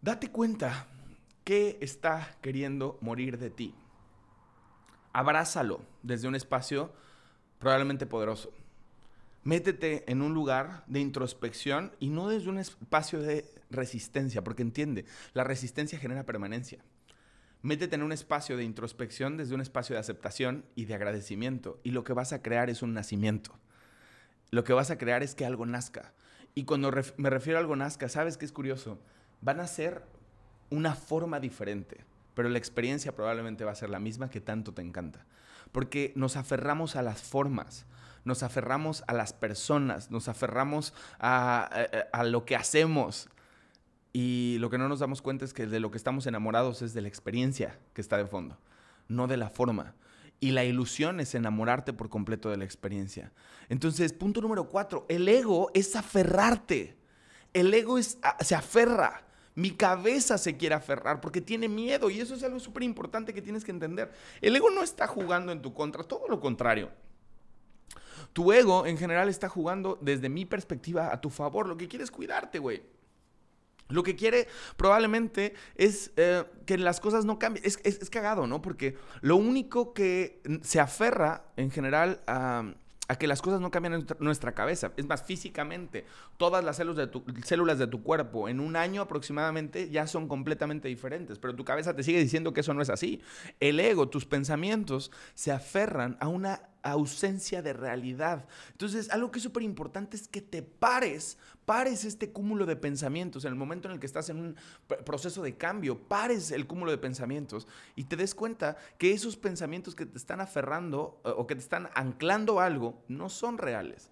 date 0.00 0.30
cuenta 0.30 0.88
¿Qué 1.44 1.76
está 1.82 2.38
queriendo 2.40 2.96
morir 3.02 3.36
de 3.36 3.50
ti? 3.50 3.74
Abrázalo 5.12 5.82
desde 6.02 6.26
un 6.26 6.34
espacio 6.34 6.90
probablemente 7.58 8.06
poderoso. 8.06 8.50
Métete 9.42 10.10
en 10.10 10.22
un 10.22 10.32
lugar 10.32 10.84
de 10.86 11.00
introspección 11.00 11.92
y 12.00 12.08
no 12.08 12.28
desde 12.28 12.48
un 12.48 12.56
espacio 12.56 13.20
de 13.20 13.44
resistencia, 13.68 14.42
porque 14.42 14.62
entiende, 14.62 15.04
la 15.34 15.44
resistencia 15.44 15.98
genera 15.98 16.24
permanencia. 16.24 16.82
Métete 17.60 17.96
en 17.96 18.02
un 18.02 18.12
espacio 18.12 18.56
de 18.56 18.64
introspección 18.64 19.36
desde 19.36 19.54
un 19.54 19.60
espacio 19.60 19.94
de 19.94 20.00
aceptación 20.00 20.64
y 20.74 20.86
de 20.86 20.94
agradecimiento. 20.94 21.78
Y 21.82 21.90
lo 21.90 22.04
que 22.04 22.14
vas 22.14 22.32
a 22.32 22.40
crear 22.40 22.70
es 22.70 22.80
un 22.80 22.94
nacimiento. 22.94 23.58
Lo 24.50 24.64
que 24.64 24.72
vas 24.72 24.90
a 24.90 24.96
crear 24.96 25.22
es 25.22 25.34
que 25.34 25.44
algo 25.44 25.66
nazca. 25.66 26.14
Y 26.54 26.64
cuando 26.64 26.90
me 27.18 27.28
refiero 27.28 27.58
a 27.58 27.60
algo 27.60 27.76
nazca, 27.76 28.08
¿sabes 28.08 28.38
qué 28.38 28.46
es 28.46 28.52
curioso? 28.52 28.98
Van 29.42 29.60
a 29.60 29.66
ser 29.66 30.04
una 30.70 30.94
forma 30.94 31.40
diferente, 31.40 32.04
pero 32.34 32.48
la 32.48 32.58
experiencia 32.58 33.14
probablemente 33.14 33.64
va 33.64 33.72
a 33.72 33.76
ser 33.76 33.90
la 33.90 34.00
misma 34.00 34.30
que 34.30 34.40
tanto 34.40 34.72
te 34.72 34.82
encanta. 34.82 35.24
Porque 35.72 36.12
nos 36.14 36.36
aferramos 36.36 36.96
a 36.96 37.02
las 37.02 37.22
formas, 37.22 37.86
nos 38.24 38.42
aferramos 38.42 39.04
a 39.06 39.12
las 39.12 39.32
personas, 39.32 40.10
nos 40.10 40.28
aferramos 40.28 40.94
a, 41.18 41.70
lo 42.24 42.44
que 42.44 42.56
hacemos. 42.56 43.28
Y 44.12 44.56
lo 44.60 44.70
que 44.70 44.78
no 44.78 44.88
nos 44.88 45.00
damos 45.00 45.22
cuenta 45.22 45.44
es 45.44 45.52
que 45.52 45.66
de 45.66 45.80
lo 45.80 45.90
que 45.90 45.98
estamos 45.98 46.26
enamorados 46.26 46.82
es 46.82 46.94
de 46.94 47.02
la 47.02 47.08
experiencia 47.08 47.78
que 47.92 48.00
está 48.00 48.16
de 48.16 48.26
fondo, 48.26 48.58
no 49.08 49.26
de 49.26 49.36
la 49.36 49.50
forma. 49.50 49.94
Y 50.40 50.52
la 50.52 50.64
ilusión 50.64 51.20
es 51.20 51.34
enamorarte 51.34 51.92
por 51.92 52.08
completo 52.08 52.50
de 52.50 52.56
la 52.56 52.64
experiencia. 52.64 53.32
Entonces, 53.68 54.12
punto 54.12 54.40
número 54.40 54.68
cuatro, 54.68 55.06
el 55.08 55.26
ego 55.28 55.70
es 55.74 55.96
aferrarte. 55.96 56.96
El 57.52 57.72
ego 57.72 58.00
se 58.00 58.54
aferra. 58.54 59.23
Mi 59.54 59.70
cabeza 59.70 60.36
se 60.36 60.56
quiere 60.56 60.74
aferrar 60.74 61.20
porque 61.20 61.40
tiene 61.40 61.68
miedo 61.68 62.10
y 62.10 62.20
eso 62.20 62.34
es 62.34 62.42
algo 62.42 62.58
súper 62.58 62.82
importante 62.82 63.32
que 63.32 63.42
tienes 63.42 63.64
que 63.64 63.70
entender. 63.70 64.12
El 64.40 64.56
ego 64.56 64.70
no 64.70 64.82
está 64.82 65.06
jugando 65.06 65.52
en 65.52 65.62
tu 65.62 65.72
contra, 65.72 66.02
todo 66.02 66.26
lo 66.28 66.40
contrario. 66.40 66.90
Tu 68.32 68.52
ego 68.52 68.84
en 68.84 68.98
general 68.98 69.28
está 69.28 69.48
jugando 69.48 69.96
desde 70.00 70.28
mi 70.28 70.44
perspectiva 70.44 71.12
a 71.12 71.20
tu 71.20 71.30
favor. 71.30 71.68
Lo 71.68 71.76
que 71.76 71.86
quiere 71.86 72.04
es 72.04 72.10
cuidarte, 72.10 72.58
güey. 72.58 72.82
Lo 73.88 74.02
que 74.02 74.16
quiere 74.16 74.48
probablemente 74.76 75.54
es 75.76 76.10
eh, 76.16 76.44
que 76.66 76.78
las 76.78 77.00
cosas 77.00 77.24
no 77.24 77.38
cambien. 77.38 77.64
Es, 77.64 77.78
es, 77.84 78.10
cagado, 78.10 78.46
¿no? 78.46 78.60
Porque 78.60 78.96
lo 79.20 79.36
único 79.36 79.92
que 79.92 80.42
se 80.62 80.80
aferra 80.80 81.44
en 81.56 81.70
general 81.70 82.22
a 82.26 82.74
a 83.08 83.16
que 83.16 83.26
las 83.26 83.42
cosas 83.42 83.60
no 83.60 83.70
cambian 83.70 83.94
en 83.94 84.06
nuestra 84.18 84.52
cabeza. 84.52 84.92
Es 84.96 85.06
más, 85.06 85.22
físicamente, 85.22 86.06
todas 86.36 86.64
las 86.64 86.76
células 86.76 86.96
de, 86.96 87.06
tu, 87.06 87.24
células 87.44 87.78
de 87.78 87.86
tu 87.86 88.02
cuerpo 88.02 88.48
en 88.48 88.60
un 88.60 88.76
año 88.76 89.02
aproximadamente 89.02 89.90
ya 89.90 90.06
son 90.06 90.28
completamente 90.28 90.88
diferentes, 90.88 91.38
pero 91.38 91.54
tu 91.54 91.64
cabeza 91.64 91.94
te 91.94 92.02
sigue 92.02 92.18
diciendo 92.18 92.52
que 92.52 92.60
eso 92.60 92.74
no 92.74 92.82
es 92.82 92.90
así. 92.90 93.20
El 93.60 93.78
ego, 93.80 94.08
tus 94.08 94.24
pensamientos 94.24 95.10
se 95.34 95.52
aferran 95.52 96.16
a 96.20 96.28
una 96.28 96.62
ausencia 96.90 97.62
de 97.62 97.72
realidad. 97.72 98.46
Entonces, 98.72 99.10
algo 99.10 99.30
que 99.30 99.38
es 99.38 99.42
súper 99.42 99.62
importante 99.62 100.16
es 100.16 100.28
que 100.28 100.42
te 100.42 100.62
pares, 100.62 101.38
pares 101.64 102.04
este 102.04 102.30
cúmulo 102.30 102.66
de 102.66 102.76
pensamientos 102.76 103.44
en 103.44 103.52
el 103.52 103.58
momento 103.58 103.88
en 103.88 103.94
el 103.94 104.00
que 104.00 104.06
estás 104.06 104.28
en 104.28 104.38
un 104.38 104.56
proceso 105.04 105.42
de 105.42 105.56
cambio, 105.56 105.98
pares 105.98 106.50
el 106.50 106.66
cúmulo 106.66 106.90
de 106.90 106.98
pensamientos 106.98 107.66
y 107.96 108.04
te 108.04 108.16
des 108.16 108.34
cuenta 108.34 108.76
que 108.98 109.12
esos 109.12 109.36
pensamientos 109.36 109.94
que 109.94 110.06
te 110.06 110.18
están 110.18 110.40
aferrando 110.40 111.20
eh, 111.24 111.32
o 111.34 111.46
que 111.46 111.54
te 111.54 111.62
están 111.62 111.88
anclando 111.94 112.60
algo 112.60 113.02
no 113.08 113.28
son 113.28 113.58
reales. 113.58 114.10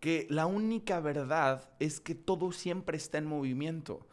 Que 0.00 0.26
la 0.30 0.46
única 0.46 0.98
verdad 0.98 1.70
es 1.78 2.00
que 2.00 2.14
todo 2.14 2.50
siempre 2.52 2.96
está 2.96 3.18
en 3.18 3.26
movimiento. 3.26 4.06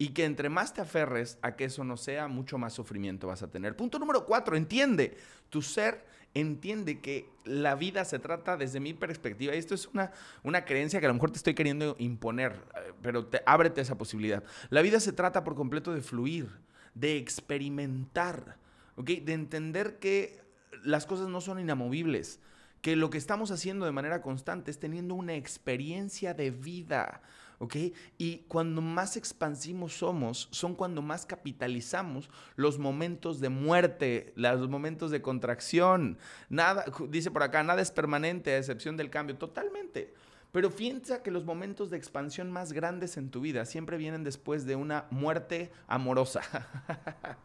Y 0.00 0.10
que 0.10 0.24
entre 0.24 0.48
más 0.48 0.74
te 0.74 0.80
aferres 0.80 1.38
a 1.42 1.56
que 1.56 1.64
eso 1.64 1.82
no 1.82 1.96
sea, 1.96 2.28
mucho 2.28 2.56
más 2.56 2.72
sufrimiento 2.72 3.26
vas 3.26 3.42
a 3.42 3.50
tener. 3.50 3.76
Punto 3.76 3.98
número 3.98 4.24
cuatro, 4.24 4.56
entiende. 4.56 5.16
Tu 5.50 5.60
ser 5.60 6.06
entiende 6.34 7.00
que 7.00 7.28
la 7.44 7.74
vida 7.74 8.04
se 8.04 8.18
trata 8.18 8.56
desde 8.56 8.80
mi 8.80 8.94
perspectiva, 8.94 9.54
y 9.54 9.58
esto 9.58 9.74
es 9.74 9.86
una, 9.88 10.12
una 10.42 10.64
creencia 10.64 11.00
que 11.00 11.06
a 11.06 11.08
lo 11.08 11.14
mejor 11.14 11.30
te 11.30 11.38
estoy 11.38 11.54
queriendo 11.54 11.96
imponer, 11.98 12.52
eh, 12.52 12.92
pero 13.02 13.26
te, 13.26 13.42
ábrete 13.46 13.80
esa 13.80 13.98
posibilidad. 13.98 14.44
La 14.70 14.82
vida 14.82 15.00
se 15.00 15.12
trata 15.12 15.44
por 15.44 15.54
completo 15.54 15.92
de 15.92 16.00
fluir, 16.00 16.48
de 16.94 17.16
experimentar, 17.16 18.58
de 18.96 19.32
entender 19.32 19.98
que 19.98 20.40
las 20.82 21.06
cosas 21.06 21.28
no 21.28 21.40
son 21.40 21.58
inamovibles, 21.58 22.40
que 22.82 22.96
lo 22.96 23.10
que 23.10 23.18
estamos 23.18 23.50
haciendo 23.50 23.86
de 23.86 23.92
manera 23.92 24.22
constante 24.22 24.70
es 24.70 24.78
teniendo 24.78 25.14
una 25.14 25.34
experiencia 25.34 26.34
de 26.34 26.50
vida. 26.50 27.22
¿Ok? 27.58 27.76
Y 28.16 28.38
cuando 28.48 28.80
más 28.80 29.16
expansivos 29.16 29.98
somos, 29.98 30.48
son 30.50 30.74
cuando 30.74 31.02
más 31.02 31.26
capitalizamos 31.26 32.30
los 32.56 32.78
momentos 32.78 33.40
de 33.40 33.48
muerte, 33.48 34.32
los 34.36 34.68
momentos 34.68 35.10
de 35.10 35.22
contracción. 35.22 36.18
Nada, 36.48 36.84
dice 37.08 37.30
por 37.30 37.42
acá, 37.42 37.62
nada 37.62 37.82
es 37.82 37.90
permanente 37.90 38.52
a 38.52 38.58
excepción 38.58 38.96
del 38.96 39.10
cambio, 39.10 39.36
totalmente. 39.36 40.14
Pero 40.52 40.70
piensa 40.70 41.22
que 41.22 41.30
los 41.30 41.44
momentos 41.44 41.90
de 41.90 41.98
expansión 41.98 42.50
más 42.50 42.72
grandes 42.72 43.16
en 43.16 43.30
tu 43.30 43.40
vida 43.40 43.66
siempre 43.66 43.98
vienen 43.98 44.24
después 44.24 44.64
de 44.64 44.76
una 44.76 45.06
muerte 45.10 45.70
amorosa. 45.86 46.40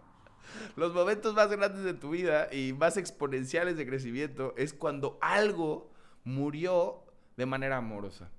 los 0.78 0.94
momentos 0.94 1.34
más 1.34 1.50
grandes 1.50 1.84
de 1.84 1.94
tu 1.96 2.12
vida 2.12 2.48
y 2.54 2.72
más 2.72 2.96
exponenciales 2.96 3.76
de 3.76 3.86
crecimiento 3.86 4.54
es 4.58 4.74
cuando 4.74 5.18
algo 5.22 5.92
murió 6.24 7.04
de 7.36 7.46
manera 7.46 7.78
amorosa 7.78 8.30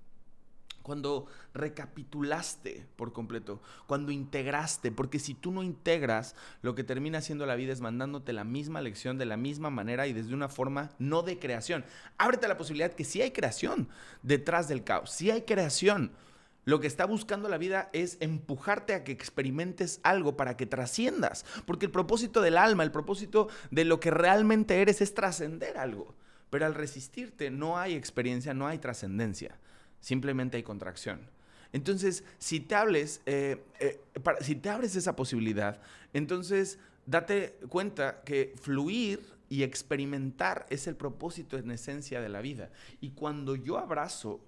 cuando 0.85 1.27
recapitulaste 1.55 2.87
por 2.95 3.15
completo, 3.15 3.61
cuando 3.87 4.13
integraste, 4.13 4.93
porque 4.93 5.19
si 5.19 5.33
tú 5.33 5.51
no 5.51 5.63
integras, 5.63 6.37
lo 6.61 6.75
que 6.75 6.85
termina 6.85 7.19
haciendo 7.19 7.47
la 7.47 7.57
vida 7.57 7.73
es 7.73 7.81
mandándote 7.81 8.35
la 8.35 8.45
misma 8.45 8.83
lección 8.83 9.17
de 9.17 9.25
la 9.25 9.39
misma 9.39 9.71
manera 9.71 10.07
y 10.07 10.13
desde 10.13 10.35
una 10.35 10.51
forma 10.51 10.91
no 10.99 11.23
de 11.23 11.39
creación. 11.39 11.87
Ábrete 12.19 12.49
la 12.49 12.59
posibilidad 12.59 12.93
que 12.93 13.05
sí 13.05 13.23
hay 13.23 13.31
creación 13.31 13.89
detrás 14.23 14.69
del 14.69 14.85
caos, 14.85 15.11
sí 15.11 15.31
hay 15.31 15.43
creación. 15.43 16.13
Lo 16.67 16.81
que 16.81 16.87
está 16.87 17.07
buscando 17.07 17.49
la 17.49 17.59
vida 17.59 17.89
es 17.95 18.19
empujarte 18.21 18.93
a 18.93 19.05
que 19.05 19.13
experimentes 19.13 20.01
algo 20.03 20.37
para 20.37 20.59
que 20.59 20.67
trasciendas, 20.67 21.47
porque 21.65 21.87
el 21.87 21.93
propósito 21.93 22.43
del 22.43 22.59
alma, 22.59 22.85
el 22.85 22.93
propósito 22.93 23.49
de 23.71 23.87
lo 23.87 24.01
que 24.01 24.11
realmente 24.11 24.83
eres 24.83 25.01
es 25.01 25.15
trascender 25.15 25.79
algo. 25.79 26.15
Pero 26.51 26.67
al 26.67 26.75
resistirte 26.75 27.51
no 27.51 27.79
hay 27.79 27.95
experiencia, 27.95 28.53
no 28.53 28.67
hay 28.67 28.79
trascendencia 28.79 29.59
simplemente 30.05 30.59
hay 30.59 30.63
contracción. 30.63 31.21
Entonces, 31.73 32.25
si 32.39 32.61
te, 32.61 32.75
hables, 32.75 33.23
eh, 33.25 33.65
eh, 33.81 33.99
si 34.43 34.55
te 34.55 34.69
abres 34.69 34.95
esa 34.97 35.17
posibilidad, 35.17 35.81
entonces 36.13 36.79
date 37.07 37.57
cuenta 37.71 38.21
que 38.21 38.53
fluir 38.61 39.21
y 39.49 39.63
experimentar 39.63 40.67
es 40.69 40.87
el 40.87 40.95
propósito 40.95 41.57
en 41.57 41.71
esencia 41.71 42.21
de 42.21 42.29
la 42.29 42.43
vida. 42.43 42.71
Y 43.01 43.11
cuando 43.11 43.57
yo 43.57 43.79
abrazo 43.79 44.41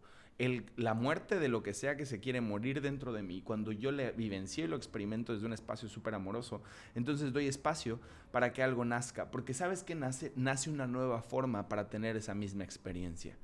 la 0.76 0.92
muerte 0.92 1.40
de 1.40 1.48
lo 1.48 1.62
que 1.62 1.72
sea 1.72 1.96
que 1.96 2.04
se 2.04 2.20
quiere 2.20 2.42
morir 2.42 2.82
dentro 2.82 3.14
de 3.14 3.22
mí, 3.22 3.40
cuando 3.40 3.72
yo 3.72 3.90
le 3.90 4.12
vivencio 4.12 4.66
y 4.66 4.68
lo 4.68 4.76
experimento 4.76 5.32
desde 5.32 5.46
un 5.46 5.54
espacio 5.54 5.88
súper 5.88 6.14
amoroso, 6.14 6.62
entonces 6.94 7.32
doy 7.32 7.46
espacio 7.46 7.98
para 8.30 8.52
que 8.52 8.62
algo 8.62 8.84
nazca, 8.84 9.30
porque 9.30 9.54
sabes 9.54 9.82
que 9.82 9.94
nace, 9.94 10.32
nace 10.36 10.68
una 10.68 10.86
nueva 10.86 11.22
forma 11.22 11.68
para 11.68 11.88
tener 11.88 12.14
esa 12.16 12.34
misma 12.34 12.64
experiencia. 12.64 13.38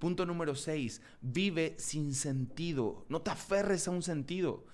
Punto 0.00 0.24
número 0.24 0.56
6, 0.56 1.02
vive 1.20 1.76
sin 1.78 2.14
sentido. 2.14 3.04
No 3.10 3.20
te 3.20 3.30
aferres 3.30 3.86
a 3.86 3.90
un 3.90 4.02
sentido. 4.02 4.64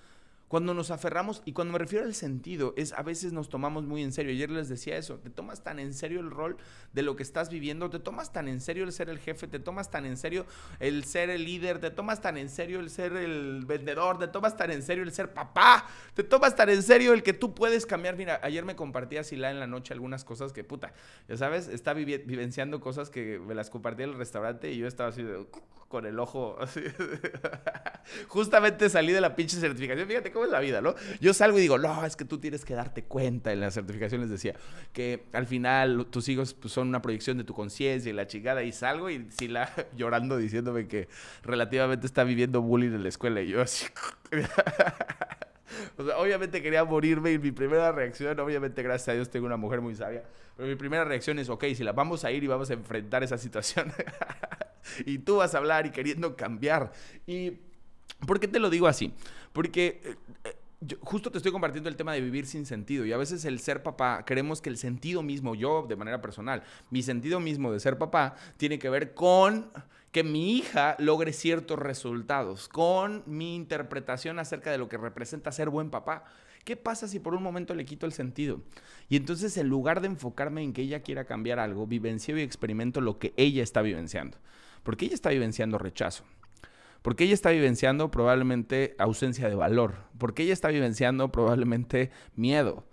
Cuando 0.47 0.73
nos 0.73 0.91
aferramos, 0.91 1.41
y 1.43 1.51
cuando 1.51 1.73
me 1.73 1.79
refiero 1.79 2.05
al 2.05 2.13
sentido, 2.13 2.73
es 2.77 2.93
a 2.93 3.03
veces 3.03 3.33
nos 3.33 3.49
tomamos 3.49 3.85
muy 3.85 4.01
en 4.01 4.13
serio. 4.13 4.31
Ayer 4.31 4.49
les 4.49 4.69
decía 4.69 4.95
eso, 4.95 5.15
te 5.15 5.29
tomas 5.29 5.61
tan 5.61 5.77
en 5.77 5.93
serio 5.93 6.21
el 6.21 6.31
rol 6.31 6.55
de 6.93 7.01
lo 7.01 7.17
que 7.17 7.23
estás 7.23 7.49
viviendo, 7.49 7.89
te 7.89 7.99
tomas 7.99 8.31
tan 8.31 8.47
en 8.47 8.61
serio 8.61 8.85
el 8.85 8.93
ser 8.93 9.09
el 9.09 9.19
jefe, 9.19 9.47
te 9.47 9.59
tomas 9.59 9.91
tan 9.91 10.05
en 10.05 10.15
serio 10.15 10.45
el 10.79 11.03
ser 11.03 11.29
el 11.29 11.43
líder, 11.43 11.79
te 11.79 11.91
tomas 11.91 12.21
tan 12.21 12.37
en 12.37 12.49
serio 12.49 12.79
el 12.79 12.89
ser 12.89 13.11
el 13.13 13.65
vendedor, 13.65 14.19
te 14.19 14.27
tomas 14.29 14.55
tan 14.55 14.71
en 14.71 14.83
serio 14.83 15.03
el 15.03 15.11
ser 15.11 15.33
papá, 15.33 15.85
te 16.13 16.23
tomas 16.23 16.55
tan 16.55 16.69
en 16.69 16.81
serio 16.81 17.11
el 17.11 17.23
que 17.23 17.33
tú 17.33 17.53
puedes 17.53 17.85
cambiar. 17.85 18.15
Mira, 18.15 18.39
ayer 18.41 18.63
me 18.63 18.77
compartía 18.77 19.25
Sila 19.25 19.51
en 19.51 19.59
la 19.59 19.67
noche 19.67 19.93
algunas 19.93 20.23
cosas 20.23 20.53
que, 20.53 20.63
puta, 20.63 20.93
ya 21.27 21.35
sabes, 21.35 21.67
está 21.67 21.93
vivenciando 21.93 22.79
cosas 22.79 23.09
que 23.09 23.37
me 23.39 23.53
las 23.53 23.69
compartía 23.69 24.05
en 24.05 24.11
el 24.11 24.17
restaurante 24.17 24.71
y 24.71 24.77
yo 24.77 24.87
estaba 24.87 25.09
así 25.09 25.23
de 25.23 25.45
con 25.87 26.05
el 26.05 26.19
ojo 26.19 26.57
así. 26.59 26.81
Justamente 28.27 28.89
salí 28.89 29.11
de 29.11 29.21
la 29.21 29.35
pinche 29.35 29.57
certificación. 29.57 30.07
Fíjate 30.07 30.31
es 30.45 30.51
la 30.51 30.59
vida, 30.59 30.81
¿no? 30.81 30.95
Yo 31.19 31.33
salgo 31.33 31.57
y 31.57 31.61
digo, 31.61 31.77
no, 31.77 32.05
es 32.05 32.15
que 32.15 32.25
tú 32.25 32.39
tienes 32.39 32.65
que 32.65 32.73
darte 32.73 33.03
cuenta. 33.03 33.51
En 33.51 33.59
la 33.59 33.71
certificación 33.71 34.21
les 34.21 34.29
decía 34.29 34.55
que 34.93 35.25
al 35.33 35.45
final 35.45 36.07
tus 36.09 36.29
hijos 36.29 36.53
pues, 36.53 36.73
son 36.73 36.87
una 36.89 37.01
proyección 37.01 37.37
de 37.37 37.43
tu 37.43 37.53
conciencia 37.53 38.09
y 38.09 38.13
la 38.13 38.27
chingada. 38.27 38.63
Y 38.63 38.71
salgo 38.71 39.09
y 39.09 39.27
Sila 39.31 39.71
llorando 39.95 40.37
diciéndome 40.37 40.87
que 40.87 41.07
relativamente 41.43 42.07
está 42.07 42.23
viviendo 42.23 42.61
bullying 42.61 42.91
en 42.91 43.03
la 43.03 43.09
escuela. 43.09 43.41
Y 43.41 43.49
yo 43.49 43.61
así. 43.61 43.85
Obviamente 46.17 46.61
quería 46.61 46.83
morirme 46.83 47.31
y 47.33 47.39
mi 47.39 47.51
primera 47.51 47.91
reacción, 47.91 48.39
obviamente 48.39 48.81
gracias 48.83 49.09
a 49.09 49.13
Dios 49.13 49.29
tengo 49.29 49.45
una 49.45 49.57
mujer 49.57 49.81
muy 49.81 49.95
sabia, 49.95 50.23
pero 50.55 50.67
mi 50.67 50.75
primera 50.75 51.03
reacción 51.03 51.39
es, 51.39 51.49
ok, 51.49 51.65
si 51.75 51.83
la 51.83 51.91
vamos 51.91 52.23
a 52.23 52.31
ir 52.31 52.43
y 52.43 52.47
vamos 52.47 52.69
a 52.69 52.73
enfrentar 52.73 53.23
esa 53.23 53.37
situación, 53.37 53.91
y 55.05 55.19
tú 55.19 55.37
vas 55.37 55.55
a 55.55 55.57
hablar 55.57 55.85
y 55.85 55.91
queriendo 55.91 56.35
cambiar. 56.35 56.91
¿Y 57.25 57.53
por 58.25 58.39
qué 58.39 58.47
te 58.47 58.59
lo 58.59 58.69
digo 58.69 58.87
así? 58.87 59.13
Porque... 59.57 60.01
Eh, 60.03 60.15
eh, 60.43 60.55
justo 61.01 61.31
te 61.31 61.39
estoy 61.39 61.51
compartiendo 61.51 61.89
el 61.89 61.95
tema 61.95 62.13
de 62.13 62.21
vivir 62.21 62.45
sin 62.45 62.67
sentido 62.67 63.03
y 63.03 63.11
a 63.11 63.17
veces 63.17 63.43
el 63.45 63.59
ser 63.59 63.81
papá, 63.81 64.23
queremos 64.23 64.61
que 64.61 64.69
el 64.69 64.77
sentido 64.77 65.23
mismo, 65.23 65.55
yo 65.55 65.87
de 65.89 65.95
manera 65.95 66.21
personal, 66.21 66.61
mi 66.91 67.01
sentido 67.01 67.39
mismo 67.39 67.71
de 67.71 67.79
ser 67.79 67.97
papá 67.97 68.35
tiene 68.57 68.77
que 68.77 68.91
ver 68.91 69.15
con 69.15 69.71
que 70.11 70.23
mi 70.23 70.55
hija 70.55 70.95
logre 70.99 71.33
ciertos 71.33 71.79
resultados, 71.79 72.67
con 72.67 73.23
mi 73.25 73.55
interpretación 73.55 74.37
acerca 74.37 74.71
de 74.71 74.77
lo 74.77 74.87
que 74.87 74.97
representa 74.97 75.51
ser 75.51 75.71
buen 75.71 75.89
papá. 75.89 76.25
¿Qué 76.63 76.77
pasa 76.77 77.07
si 77.07 77.19
por 77.19 77.33
un 77.33 77.41
momento 77.41 77.73
le 77.73 77.85
quito 77.85 78.05
el 78.05 78.13
sentido? 78.13 78.61
Y 79.09 79.15
entonces 79.15 79.57
en 79.57 79.69
lugar 79.69 80.01
de 80.01 80.07
enfocarme 80.09 80.61
en 80.61 80.73
que 80.73 80.83
ella 80.83 81.01
quiera 81.01 81.25
cambiar 81.25 81.57
algo, 81.57 81.87
vivencio 81.87 82.37
y 82.37 82.43
experimento 82.43 83.01
lo 83.01 83.17
que 83.17 83.33
ella 83.35 83.63
está 83.63 83.81
vivenciando. 83.81 84.37
Porque 84.83 85.05
ella 85.05 85.15
está 85.15 85.31
vivenciando 85.31 85.79
rechazo. 85.79 86.23
Porque 87.07 87.23
ella 87.23 87.35
está 87.35 87.51
vivenciando 87.51 88.11
probablemente 88.11 88.93
ausencia 88.99 89.47
de 89.47 89.55
valor. 89.55 89.93
Porque 90.17 90.43
ella 90.43 90.51
está 90.51 90.67
vivenciando 90.67 91.31
probablemente 91.31 92.11
miedo. 92.35 92.83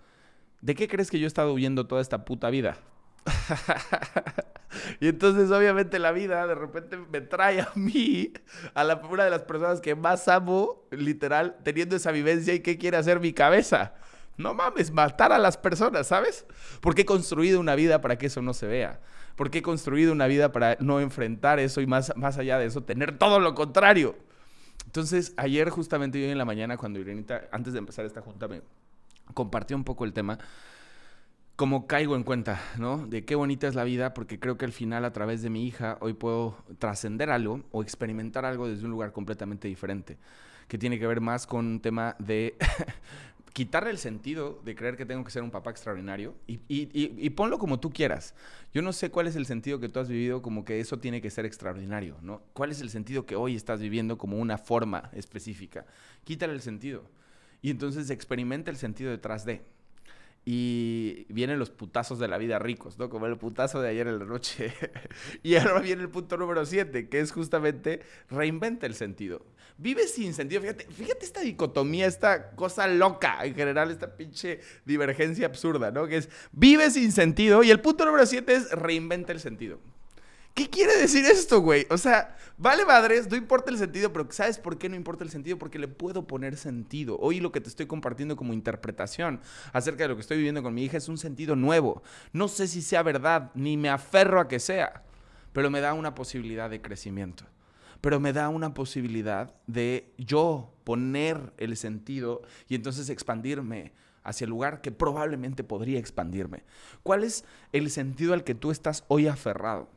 ¿De 0.61 0.73
qué 0.73 0.87
crees 0.87 1.11
que 1.11 1.19
yo 1.19 1.25
he 1.25 1.27
estado 1.27 1.51
huyendo 1.51 1.85
toda 1.85 2.01
esta 2.01 2.23
puta 2.23 2.49
vida? 2.49 2.77
y 5.01 5.09
entonces 5.09 5.51
obviamente 5.51 5.99
la 5.99 6.13
vida 6.13 6.47
de 6.47 6.55
repente 6.55 6.95
me 6.95 7.19
trae 7.19 7.59
a 7.59 7.69
mí, 7.75 8.31
a 8.73 8.85
la 8.85 8.95
una 8.95 9.25
de 9.25 9.31
las 9.31 9.41
personas 9.41 9.81
que 9.81 9.95
más 9.95 10.29
amo, 10.29 10.87
literal, 10.91 11.57
teniendo 11.65 11.97
esa 11.97 12.13
vivencia 12.13 12.53
y 12.53 12.61
qué 12.61 12.77
quiere 12.77 12.95
hacer 12.95 13.19
mi 13.19 13.33
cabeza. 13.33 13.95
No 14.37 14.53
mames, 14.53 14.91
matar 14.91 15.33
a 15.33 15.37
las 15.37 15.57
personas, 15.57 16.07
¿sabes? 16.07 16.45
Porque 16.79 17.01
he 17.01 17.05
construido 17.05 17.59
una 17.59 17.75
vida 17.75 17.99
para 17.99 18.17
que 18.17 18.27
eso 18.27 18.41
no 18.41 18.53
se 18.53 18.67
vea. 18.67 19.01
Porque 19.35 19.59
he 19.59 19.61
construido 19.61 20.13
una 20.13 20.27
vida 20.27 20.51
para 20.51 20.77
no 20.79 20.99
enfrentar 20.99 21.59
eso 21.59 21.81
y 21.81 21.87
más, 21.87 22.13
más 22.15 22.37
allá 22.37 22.57
de 22.57 22.65
eso, 22.67 22.83
tener 22.83 23.17
todo 23.17 23.39
lo 23.39 23.53
contrario. 23.53 24.15
Entonces, 24.85 25.33
ayer 25.37 25.69
justamente 25.69 26.21
yo 26.21 26.27
en 26.27 26.37
la 26.37 26.45
mañana, 26.45 26.77
cuando 26.77 26.99
Irenita, 26.99 27.49
antes 27.51 27.73
de 27.73 27.79
empezar 27.79 28.05
esta 28.05 28.21
junta, 28.21 28.47
me 28.47 28.61
compartió 29.33 29.75
un 29.75 29.83
poco 29.83 30.05
el 30.05 30.13
tema, 30.13 30.39
como 31.55 31.87
caigo 31.87 32.15
en 32.15 32.23
cuenta, 32.23 32.61
¿no? 32.77 33.07
De 33.07 33.23
qué 33.25 33.35
bonita 33.35 33.67
es 33.67 33.75
la 33.75 33.83
vida, 33.83 34.13
porque 34.13 34.39
creo 34.39 34.57
que 34.57 34.65
al 34.65 34.73
final, 34.73 35.05
a 35.05 35.13
través 35.13 35.41
de 35.41 35.49
mi 35.49 35.65
hija, 35.65 35.97
hoy 36.01 36.13
puedo 36.13 36.57
trascender 36.79 37.29
algo 37.29 37.61
o 37.71 37.81
experimentar 37.81 38.45
algo 38.45 38.67
desde 38.67 38.85
un 38.85 38.91
lugar 38.91 39.11
completamente 39.13 39.67
diferente, 39.67 40.17
que 40.67 40.77
tiene 40.77 40.99
que 40.99 41.07
ver 41.07 41.21
más 41.21 41.47
con 41.47 41.65
un 41.65 41.79
tema 41.79 42.15
de 42.19 42.57
quitarle 43.55 43.89
el 43.89 43.97
sentido 43.97 44.59
de 44.65 44.75
creer 44.75 44.97
que 44.97 45.05
tengo 45.05 45.23
que 45.23 45.31
ser 45.31 45.41
un 45.41 45.49
papá 45.49 45.71
extraordinario 45.71 46.35
y, 46.45 47.29
ponlo 47.29 47.57
como 47.57 47.79
tú 47.79 47.89
quieras. 47.89 48.35
Yo 48.73 48.81
no 48.81 48.91
sé 48.91 49.11
cuál 49.11 49.27
es 49.27 49.37
el 49.37 49.45
sentido 49.45 49.79
que 49.79 49.87
tú 49.87 50.01
has 50.01 50.09
vivido 50.09 50.41
como 50.41 50.65
que 50.65 50.81
eso 50.81 50.99
tiene 50.99 51.21
que 51.21 51.29
ser 51.29 51.45
extraordinario, 51.45 52.17
¿no? 52.21 52.41
¿Cuál 52.51 52.71
es 52.71 52.81
el 52.81 52.89
sentido 52.89 53.25
que 53.25 53.37
hoy 53.37 53.55
estás 53.55 53.79
viviendo 53.79 54.17
como 54.17 54.39
una 54.39 54.57
forma 54.57 55.09
específica? 55.13 55.85
Quítale 56.25 56.51
el 56.51 56.59
sentido. 56.59 57.09
Y 57.61 57.69
entonces 57.69 58.09
experimenta 58.09 58.71
el 58.71 58.75
sentido 58.75 59.09
detrás 59.09 59.45
de. 59.45 59.61
Y 60.47 61.25
vienen 61.29 61.57
los 61.57 61.71
putazos 61.71 62.19
de 62.19 62.27
la 62.27 62.37
vida 62.37 62.59
ricos, 62.59 62.99
¿no? 62.99 63.09
Como 63.09 63.25
el 63.25 63.35
putazo 63.35 63.81
de 63.81 63.89
ayer 63.89 64.07
en 64.07 64.19
la 64.19 64.25
noche. 64.25 64.71
y 65.43 65.55
ahora 65.55 65.79
viene 65.79 66.03
el 66.03 66.09
punto 66.09 66.37
número 66.37 66.63
7, 66.65 67.09
que 67.09 67.19
es 67.19 67.31
justamente 67.31 68.01
reinventa 68.29 68.85
el 68.85 68.93
sentido. 68.93 69.43
Vive 69.77 70.07
sin 70.07 70.35
sentido. 70.35 70.61
Fíjate, 70.61 70.85
fíjate 70.85 71.25
esta 71.25 71.41
dicotomía, 71.41 72.05
esta 72.05 72.51
cosa 72.51 72.85
loca, 72.87 73.43
en 73.43 73.55
general, 73.55 73.89
esta 73.89 74.15
pinche 74.15 74.59
divergencia 74.85 75.47
absurda, 75.47 75.89
¿no? 75.89 76.05
Que 76.05 76.17
es 76.17 76.29
vive 76.51 76.91
sin 76.91 77.11
sentido 77.11 77.63
y 77.63 77.71
el 77.71 77.81
punto 77.81 78.05
número 78.05 78.25
7 78.27 78.53
es 78.53 78.71
reinventa 78.71 79.31
el 79.31 79.39
sentido. 79.39 79.79
¿Qué 80.55 80.69
quiere 80.69 80.95
decir 80.95 81.25
esto, 81.25 81.59
güey? 81.59 81.85
O 81.89 81.97
sea, 81.97 82.37
vale 82.57 82.85
madres, 82.85 83.29
no 83.29 83.35
importa 83.35 83.71
el 83.71 83.77
sentido, 83.77 84.13
pero 84.13 84.31
¿sabes 84.31 84.57
por 84.57 84.77
qué 84.77 84.87
no 84.87 84.95
importa 84.95 85.25
el 85.25 85.29
sentido? 85.29 85.57
Porque 85.57 85.77
le 85.77 85.89
puedo 85.89 86.25
poner 86.25 86.55
sentido. 86.55 87.17
Hoy 87.19 87.41
lo 87.41 87.51
que 87.51 87.59
te 87.59 87.67
estoy 87.67 87.87
compartiendo 87.87 88.37
como 88.37 88.53
interpretación 88.53 89.41
acerca 89.73 90.05
de 90.05 90.07
lo 90.07 90.15
que 90.15 90.21
estoy 90.21 90.37
viviendo 90.37 90.63
con 90.63 90.73
mi 90.73 90.85
hija 90.85 90.95
es 90.95 91.09
un 91.09 91.17
sentido 91.17 91.57
nuevo. 91.57 92.03
No 92.31 92.47
sé 92.47 92.69
si 92.69 92.81
sea 92.81 93.03
verdad, 93.03 93.51
ni 93.53 93.75
me 93.75 93.89
aferro 93.89 94.39
a 94.39 94.47
que 94.47 94.61
sea, 94.61 95.03
pero 95.51 95.69
me 95.69 95.81
da 95.81 95.93
una 95.93 96.15
posibilidad 96.15 96.69
de 96.69 96.81
crecimiento. 96.81 97.43
Pero 97.99 98.21
me 98.21 98.31
da 98.31 98.47
una 98.47 98.73
posibilidad 98.73 99.53
de 99.67 100.13
yo 100.17 100.73
poner 100.85 101.51
el 101.57 101.75
sentido 101.75 102.43
y 102.69 102.75
entonces 102.75 103.09
expandirme 103.09 103.91
hacia 104.23 104.45
el 104.45 104.51
lugar 104.51 104.79
que 104.79 104.93
probablemente 104.93 105.65
podría 105.65 105.99
expandirme. 105.99 106.63
¿Cuál 107.03 107.25
es 107.25 107.43
el 107.73 107.89
sentido 107.89 108.33
al 108.33 108.45
que 108.45 108.55
tú 108.55 108.71
estás 108.71 109.03
hoy 109.09 109.27
aferrado? 109.27 109.89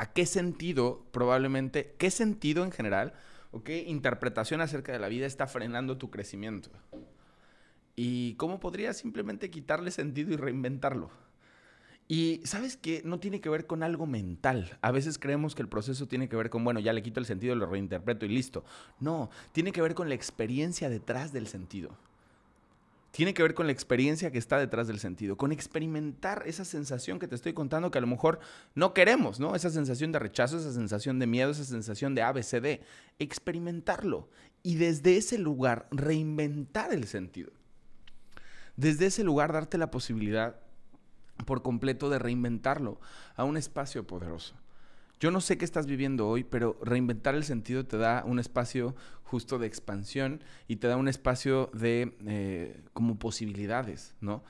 A 0.00 0.14
qué 0.14 0.24
sentido 0.24 1.04
probablemente, 1.12 1.94
qué 1.98 2.10
sentido 2.10 2.64
en 2.64 2.72
general 2.72 3.12
o 3.50 3.62
qué 3.62 3.82
interpretación 3.82 4.62
acerca 4.62 4.92
de 4.92 4.98
la 4.98 5.08
vida 5.08 5.26
está 5.26 5.46
frenando 5.46 5.98
tu 5.98 6.08
crecimiento. 6.10 6.70
Y 7.96 8.32
cómo 8.36 8.60
podrías 8.60 8.96
simplemente 8.96 9.50
quitarle 9.50 9.90
sentido 9.90 10.32
y 10.32 10.36
reinventarlo. 10.36 11.10
Y 12.08 12.40
sabes 12.44 12.78
que 12.78 13.02
no 13.04 13.20
tiene 13.20 13.42
que 13.42 13.50
ver 13.50 13.66
con 13.66 13.82
algo 13.82 14.06
mental. 14.06 14.78
A 14.80 14.90
veces 14.90 15.18
creemos 15.18 15.54
que 15.54 15.60
el 15.60 15.68
proceso 15.68 16.08
tiene 16.08 16.30
que 16.30 16.36
ver 16.36 16.48
con, 16.48 16.64
bueno, 16.64 16.80
ya 16.80 16.94
le 16.94 17.02
quito 17.02 17.20
el 17.20 17.26
sentido, 17.26 17.54
lo 17.54 17.66
reinterpreto 17.66 18.24
y 18.24 18.30
listo. 18.30 18.64
No, 19.00 19.28
tiene 19.52 19.70
que 19.70 19.82
ver 19.82 19.94
con 19.94 20.08
la 20.08 20.14
experiencia 20.14 20.88
detrás 20.88 21.30
del 21.34 21.46
sentido 21.46 21.94
tiene 23.10 23.34
que 23.34 23.42
ver 23.42 23.54
con 23.54 23.66
la 23.66 23.72
experiencia 23.72 24.30
que 24.30 24.38
está 24.38 24.58
detrás 24.58 24.86
del 24.86 25.00
sentido, 25.00 25.36
con 25.36 25.50
experimentar 25.50 26.44
esa 26.46 26.64
sensación 26.64 27.18
que 27.18 27.26
te 27.26 27.34
estoy 27.34 27.52
contando 27.52 27.90
que 27.90 27.98
a 27.98 28.00
lo 28.00 28.06
mejor 28.06 28.38
no 28.74 28.94
queremos, 28.94 29.40
¿no? 29.40 29.54
Esa 29.56 29.70
sensación 29.70 30.12
de 30.12 30.20
rechazo, 30.20 30.58
esa 30.58 30.72
sensación 30.72 31.18
de 31.18 31.26
miedo, 31.26 31.50
esa 31.50 31.64
sensación 31.64 32.14
de 32.14 32.22
ABCD. 32.22 32.80
Experimentarlo 33.18 34.28
y 34.62 34.76
desde 34.76 35.16
ese 35.16 35.38
lugar 35.38 35.88
reinventar 35.90 36.92
el 36.92 37.06
sentido. 37.06 37.50
Desde 38.76 39.06
ese 39.06 39.24
lugar 39.24 39.52
darte 39.52 39.78
la 39.78 39.90
posibilidad 39.90 40.60
por 41.46 41.62
completo 41.62 42.10
de 42.10 42.18
reinventarlo 42.18 43.00
a 43.34 43.44
un 43.44 43.56
espacio 43.56 44.06
poderoso. 44.06 44.54
Yo 45.20 45.30
no 45.30 45.42
sé 45.42 45.58
qué 45.58 45.66
estás 45.66 45.86
viviendo 45.86 46.26
hoy, 46.26 46.44
pero 46.44 46.78
reinventar 46.82 47.34
el 47.34 47.44
sentido 47.44 47.84
te 47.84 47.98
da 47.98 48.24
un 48.24 48.38
espacio 48.38 48.96
justo 49.22 49.58
de 49.58 49.66
expansión 49.66 50.42
y 50.66 50.76
te 50.76 50.88
da 50.88 50.96
un 50.96 51.08
espacio 51.08 51.70
de 51.74 52.16
eh, 52.26 52.82
como 52.94 53.18
posibilidades, 53.18 54.14
¿no? 54.22 54.42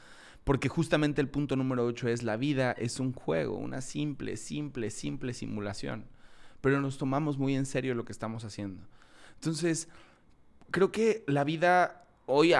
Porque 0.44 0.68
justamente 0.68 1.20
el 1.20 1.28
punto 1.28 1.56
número 1.56 1.84
8 1.84 2.08
es 2.08 2.22
la 2.22 2.36
vida 2.36 2.70
es 2.70 3.00
un 3.00 3.12
juego, 3.12 3.56
una 3.56 3.80
simple, 3.80 4.36
simple, 4.36 4.90
simple 4.90 5.34
simulación. 5.34 6.06
Pero 6.60 6.80
nos 6.80 6.98
tomamos 6.98 7.36
muy 7.36 7.56
en 7.56 7.66
serio 7.66 7.96
lo 7.96 8.04
que 8.04 8.12
estamos 8.12 8.44
haciendo. 8.44 8.82
Entonces, 9.34 9.88
creo 10.70 10.92
que 10.92 11.24
la 11.26 11.42
vida 11.42 12.06
hoy, 12.26 12.54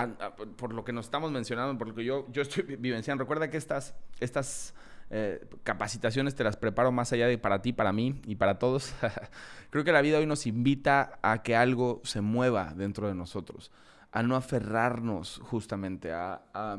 por 0.57 0.75
lo 0.75 0.85
que 0.85 0.93
nos 0.93 1.07
estamos 1.07 1.31
mencionando, 1.31 1.79
por 1.79 1.89
lo 1.89 1.95
que 1.95 2.05
yo, 2.05 2.27
yo 2.33 2.43
estoy 2.43 2.65
vivenciando, 2.77 3.23
recuerda 3.23 3.51
que 3.51 3.57
estas, 3.57 3.95
estas 4.19 4.75
eh, 5.11 5.45
capacitaciones 5.65 6.37
te 6.37 6.45
las 6.45 6.57
preparo 6.57 6.93
más 6.93 7.13
allá 7.13 7.27
de 7.27 7.37
para 7.37 7.63
ti, 7.63 7.73
para 7.73 7.93
mí 7.93 8.21
y 8.27 8.37
para 8.37 8.59
todos. 8.59 8.95
Creo 9.71 9.85
que 9.85 9.93
la 9.93 10.03
vida 10.03 10.19
hoy 10.19 10.27
nos 10.27 10.47
invita 10.47 11.19
a 11.23 11.43
que 11.43 11.57
algo 11.57 12.01
se 12.05 12.21
mueva 12.21 12.75
dentro 12.77 13.09
de 13.09 13.15
nosotros, 13.15 13.73
a 14.13 14.23
no 14.23 14.37
aferrarnos 14.37 15.41
justamente, 15.43 16.13
a, 16.13 16.43
a, 16.55 16.79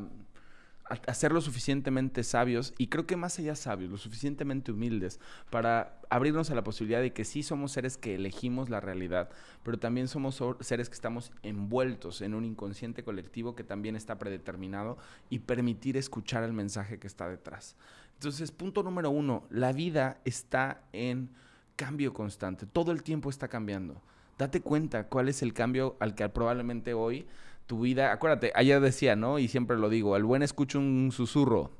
a 1.06 1.14
ser 1.14 1.32
lo 1.32 1.40
suficientemente 1.40 2.22
sabios 2.22 2.74
y 2.76 2.88
creo 2.88 3.06
que 3.06 3.16
más 3.16 3.38
allá 3.38 3.54
sabios, 3.54 3.90
lo 3.90 3.96
suficientemente 3.96 4.72
humildes 4.72 5.20
para 5.50 6.00
abrirnos 6.10 6.50
a 6.50 6.54
la 6.54 6.64
posibilidad 6.64 7.00
de 7.00 7.12
que 7.12 7.24
sí 7.24 7.42
somos 7.42 7.72
seres 7.72 7.96
que 7.96 8.14
elegimos 8.14 8.68
la 8.68 8.80
realidad, 8.80 9.30
pero 9.62 9.78
también 9.78 10.08
somos 10.08 10.42
seres 10.60 10.88
que 10.88 10.94
estamos 10.94 11.32
envueltos 11.42 12.20
en 12.20 12.34
un 12.34 12.44
inconsciente 12.44 13.04
colectivo 13.04 13.54
que 13.54 13.64
también 13.64 13.96
está 13.96 14.18
predeterminado 14.18 14.98
y 15.30 15.40
permitir 15.40 15.96
escuchar 15.96 16.44
el 16.44 16.52
mensaje 16.52 16.98
que 16.98 17.06
está 17.06 17.28
detrás. 17.28 17.76
Entonces, 18.22 18.52
punto 18.52 18.84
número 18.84 19.10
uno, 19.10 19.42
la 19.50 19.72
vida 19.72 20.20
está 20.24 20.82
en 20.92 21.30
cambio 21.74 22.14
constante, 22.14 22.66
todo 22.66 22.92
el 22.92 23.02
tiempo 23.02 23.28
está 23.28 23.48
cambiando. 23.48 24.00
Date 24.38 24.60
cuenta 24.60 25.08
cuál 25.08 25.28
es 25.28 25.42
el 25.42 25.52
cambio 25.52 25.96
al 25.98 26.14
que 26.14 26.28
probablemente 26.28 26.94
hoy 26.94 27.26
tu 27.66 27.80
vida, 27.80 28.12
acuérdate, 28.12 28.52
ayer 28.54 28.80
decía, 28.80 29.16
¿no? 29.16 29.40
Y 29.40 29.48
siempre 29.48 29.76
lo 29.76 29.88
digo, 29.88 30.14
al 30.14 30.22
buen 30.22 30.44
escucho 30.44 30.78
un 30.78 31.10
susurro, 31.10 31.72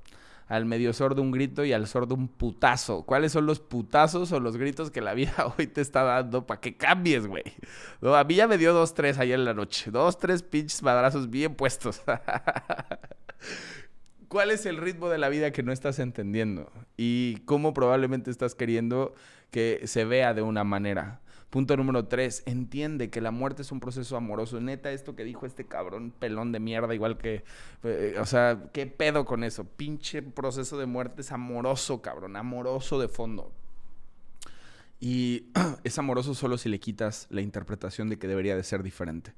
al 0.49 0.65
medio 0.65 0.93
sordo 0.93 1.23
un 1.23 1.31
grito 1.31 1.65
y 1.65 1.73
al 1.73 1.87
sordo 1.87 2.17
un 2.17 2.27
putazo. 2.27 3.05
¿Cuáles 3.05 3.31
son 3.31 3.47
los 3.47 3.61
putazos 3.61 4.33
o 4.33 4.41
los 4.41 4.57
gritos 4.57 4.91
que 4.91 5.01
la 5.01 5.15
vida 5.15 5.55
hoy 5.57 5.69
te 5.69 5.81
está 5.81 6.03
dando 6.03 6.45
para 6.45 6.61
que 6.61 6.77
cambies, 6.77 7.29
güey? 7.29 7.45
a 8.03 8.25
mí 8.25 8.35
ya 8.35 8.49
me 8.49 8.59
dio 8.59 8.75
dos, 8.75 8.95
tres 8.95 9.17
ayer 9.19 9.39
en 9.39 9.45
la 9.45 9.55
noche. 9.55 9.93
Dos, 9.93 10.19
tres 10.19 10.43
pinches 10.43 10.83
madrazos 10.83 11.31
bien 11.31 11.55
puestos. 11.55 12.03
¿Cuál 14.33 14.51
es 14.51 14.65
el 14.65 14.79
ritmo 14.79 15.11
de 15.11 15.19
la 15.19 15.29
vida 15.29 15.51
que 15.51 15.63
no 15.63 15.73
estás 15.73 15.99
entendiendo? 15.99 16.73
Y 16.97 17.41
cómo 17.45 17.75
probablemente 17.75 18.31
estás 18.31 18.55
queriendo 18.55 19.15
que 19.51 19.83
se 19.85 20.07
vea 20.07 20.33
de 20.33 20.41
una 20.41 20.65
manera. 20.65 21.21
Punto 21.51 21.77
número 21.77 22.07
tres, 22.07 22.43
entiende 22.47 23.11
que 23.11 23.21
la 23.21 23.31
muerte 23.31 23.61
es 23.61 23.71
un 23.73 23.81
proceso 23.81 24.17
amoroso. 24.17 24.59
Neta, 24.59 24.91
esto 24.91 25.15
que 25.15 25.25
dijo 25.25 25.45
este 25.45 25.67
cabrón 25.67 26.15
pelón 26.19 26.51
de 26.51 26.61
mierda, 26.61 26.95
igual 26.95 27.19
que, 27.19 27.45
eh, 27.83 28.17
o 28.19 28.25
sea, 28.25 28.71
¿qué 28.73 28.87
pedo 28.87 29.27
con 29.27 29.45
eso? 29.45 29.65
Pinche 29.65 30.23
proceso 30.23 30.79
de 30.79 30.87
muerte 30.87 31.21
es 31.21 31.31
amoroso, 31.31 32.01
cabrón, 32.01 32.35
amoroso 32.37 32.99
de 32.99 33.09
fondo. 33.09 33.53
Y 34.99 35.49
es 35.85 35.99
amoroso 35.99 36.35
solo 36.35 36.57
si 36.57 36.71
le 36.71 36.81
quitas 36.81 37.27
la 37.29 37.43
interpretación 37.43 38.09
de 38.09 38.19
que 38.19 38.29
debería 38.29 38.57
de 38.57 38.63
ser 38.63 38.83
diferente. 38.83 39.35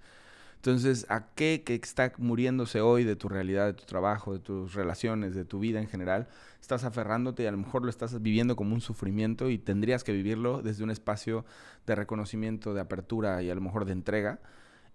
Entonces, 0.64 1.04
¿a 1.10 1.26
qué 1.34 1.62
que 1.62 1.74
está 1.74 2.14
muriéndose 2.16 2.80
hoy 2.80 3.04
de 3.04 3.16
tu 3.16 3.28
realidad, 3.28 3.66
de 3.66 3.74
tu 3.74 3.84
trabajo, 3.84 4.32
de 4.32 4.38
tus 4.38 4.72
relaciones, 4.72 5.34
de 5.34 5.44
tu 5.44 5.58
vida 5.58 5.78
en 5.78 5.88
general? 5.88 6.26
Estás 6.58 6.84
aferrándote 6.84 7.42
y 7.42 7.46
a 7.46 7.50
lo 7.50 7.58
mejor 7.58 7.82
lo 7.82 7.90
estás 7.90 8.22
viviendo 8.22 8.56
como 8.56 8.74
un 8.74 8.80
sufrimiento 8.80 9.50
y 9.50 9.58
tendrías 9.58 10.04
que 10.04 10.12
vivirlo 10.12 10.62
desde 10.62 10.82
un 10.82 10.90
espacio 10.90 11.44
de 11.86 11.94
reconocimiento, 11.96 12.72
de 12.72 12.80
apertura 12.80 13.42
y 13.42 13.50
a 13.50 13.54
lo 13.54 13.60
mejor 13.60 13.84
de 13.84 13.92
entrega. 13.92 14.40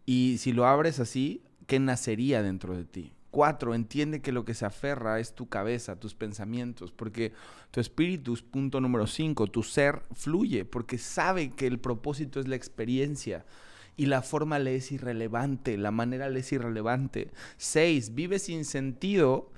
Y 0.07 0.37
si 0.39 0.53
lo 0.53 0.65
abres 0.65 0.99
así, 0.99 1.43
¿qué 1.67 1.79
nacería 1.79 2.41
dentro 2.41 2.75
de 2.75 2.85
ti? 2.85 3.13
Cuatro, 3.29 3.75
entiende 3.75 4.23
que 4.23 4.31
lo 4.31 4.45
que 4.45 4.55
se 4.55 4.65
aferra 4.65 5.19
es 5.19 5.35
tu 5.35 5.49
cabeza, 5.49 5.99
tus 5.99 6.15
pensamientos, 6.15 6.91
porque 6.91 7.31
tu 7.69 7.79
espíritu, 7.79 8.35
punto 8.49 8.81
número 8.81 9.05
cinco, 9.05 9.45
tu 9.45 9.61
ser 9.61 10.01
fluye, 10.13 10.65
porque 10.65 10.97
sabe 10.97 11.51
que 11.51 11.67
el 11.67 11.77
propósito 11.77 12.39
es 12.39 12.47
la 12.47 12.55
experiencia 12.55 13.45
y 13.99 14.05
la 14.05 14.21
forma 14.21 14.59
le 14.59 14.77
es 14.77 14.93
irrelevante, 14.93 15.75
la 15.77 15.91
manera 15.91 16.29
le 16.29 16.39
es 16.39 16.53
irrelevante. 16.53 17.31
Seis, 17.57 18.15
vive 18.15 18.39
sin 18.39 18.63
sentido. 18.63 19.51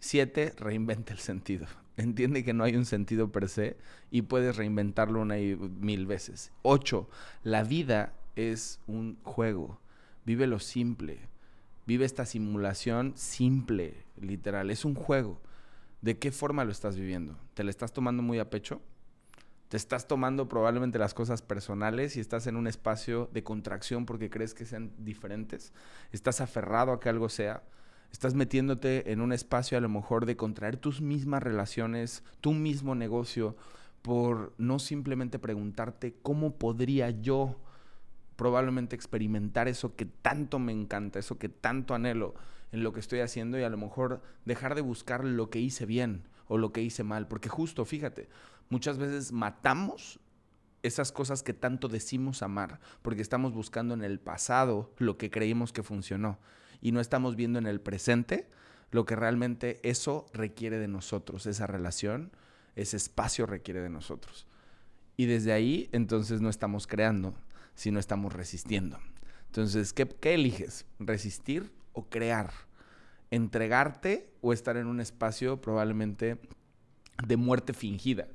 Siete, 0.00 0.52
reinventa 0.58 1.12
el 1.12 1.20
sentido. 1.20 1.68
Entiende 1.96 2.42
que 2.42 2.54
no 2.54 2.64
hay 2.64 2.74
un 2.74 2.86
sentido 2.86 3.30
per 3.30 3.48
se 3.48 3.76
y 4.10 4.22
puedes 4.22 4.56
reinventarlo 4.56 5.20
una 5.20 5.36
mil 5.36 6.06
veces. 6.06 6.50
Ocho, 6.62 7.08
la 7.44 7.62
vida 7.62 8.14
es 8.34 8.80
un 8.88 9.16
juego. 9.22 9.78
Vive 10.26 10.48
lo 10.48 10.58
simple. 10.58 11.20
Vive 11.86 12.04
esta 12.04 12.26
simulación 12.26 13.12
simple, 13.14 13.94
literal. 14.20 14.72
Es 14.72 14.84
un 14.84 14.96
juego. 14.96 15.40
¿De 16.02 16.18
qué 16.18 16.32
forma 16.32 16.64
lo 16.64 16.72
estás 16.72 16.96
viviendo? 16.96 17.38
¿Te 17.54 17.62
lo 17.62 17.70
estás 17.70 17.92
tomando 17.92 18.24
muy 18.24 18.40
a 18.40 18.50
pecho? 18.50 18.82
Te 19.74 19.78
estás 19.78 20.06
tomando 20.06 20.48
probablemente 20.48 21.00
las 21.00 21.14
cosas 21.14 21.42
personales 21.42 22.16
y 22.16 22.20
estás 22.20 22.46
en 22.46 22.54
un 22.54 22.68
espacio 22.68 23.28
de 23.32 23.42
contracción 23.42 24.06
porque 24.06 24.30
crees 24.30 24.54
que 24.54 24.66
sean 24.66 24.92
diferentes, 24.98 25.72
estás 26.12 26.40
aferrado 26.40 26.92
a 26.92 27.00
que 27.00 27.08
algo 27.08 27.28
sea, 27.28 27.64
estás 28.12 28.34
metiéndote 28.34 29.10
en 29.10 29.20
un 29.20 29.32
espacio 29.32 29.76
a 29.76 29.80
lo 29.80 29.88
mejor 29.88 30.26
de 30.26 30.36
contraer 30.36 30.76
tus 30.76 31.00
mismas 31.00 31.42
relaciones, 31.42 32.22
tu 32.40 32.52
mismo 32.52 32.94
negocio, 32.94 33.56
por 34.00 34.54
no 34.58 34.78
simplemente 34.78 35.40
preguntarte 35.40 36.14
cómo 36.22 36.54
podría 36.54 37.10
yo 37.10 37.58
probablemente 38.36 38.94
experimentar 38.94 39.66
eso 39.66 39.96
que 39.96 40.04
tanto 40.06 40.60
me 40.60 40.70
encanta, 40.70 41.18
eso 41.18 41.36
que 41.36 41.48
tanto 41.48 41.96
anhelo 41.96 42.36
en 42.70 42.84
lo 42.84 42.92
que 42.92 43.00
estoy 43.00 43.18
haciendo 43.18 43.58
y 43.58 43.64
a 43.64 43.70
lo 43.70 43.76
mejor 43.76 44.22
dejar 44.44 44.76
de 44.76 44.82
buscar 44.82 45.24
lo 45.24 45.50
que 45.50 45.58
hice 45.58 45.84
bien 45.84 46.28
o 46.46 46.58
lo 46.58 46.72
que 46.72 46.82
hice 46.82 47.02
mal, 47.02 47.26
porque 47.26 47.48
justo, 47.48 47.84
fíjate, 47.84 48.28
muchas 48.68 48.98
veces 48.98 49.32
matamos 49.32 50.20
esas 50.82 51.12
cosas 51.12 51.42
que 51.42 51.54
tanto 51.54 51.88
decimos 51.88 52.42
amar, 52.42 52.78
porque 53.02 53.22
estamos 53.22 53.54
buscando 53.54 53.94
en 53.94 54.04
el 54.04 54.20
pasado 54.20 54.92
lo 54.98 55.16
que 55.16 55.30
creímos 55.30 55.72
que 55.72 55.82
funcionó 55.82 56.38
y 56.80 56.92
no 56.92 57.00
estamos 57.00 57.36
viendo 57.36 57.58
en 57.58 57.66
el 57.66 57.80
presente 57.80 58.50
lo 58.90 59.06
que 59.06 59.16
realmente 59.16 59.80
eso 59.82 60.26
requiere 60.32 60.78
de 60.78 60.86
nosotros, 60.86 61.46
esa 61.46 61.66
relación, 61.66 62.30
ese 62.76 62.96
espacio 62.96 63.46
requiere 63.46 63.80
de 63.80 63.90
nosotros. 63.90 64.46
Y 65.16 65.26
desde 65.26 65.52
ahí, 65.52 65.88
entonces 65.92 66.40
no 66.40 66.48
estamos 66.48 66.86
creando, 66.86 67.34
sino 67.74 67.98
estamos 67.98 68.32
resistiendo. 68.32 69.00
Entonces, 69.46 69.92
¿qué, 69.92 70.06
qué 70.06 70.34
eliges? 70.34 70.86
¿Resistir 71.00 71.72
o 71.92 72.08
crear? 72.08 72.52
¿Entregarte 73.30 74.30
o 74.42 74.52
estar 74.52 74.76
en 74.76 74.86
un 74.86 75.00
espacio 75.00 75.60
probablemente 75.60 76.38
de 77.26 77.36
muerte 77.36 77.72
fingida? 77.72 78.28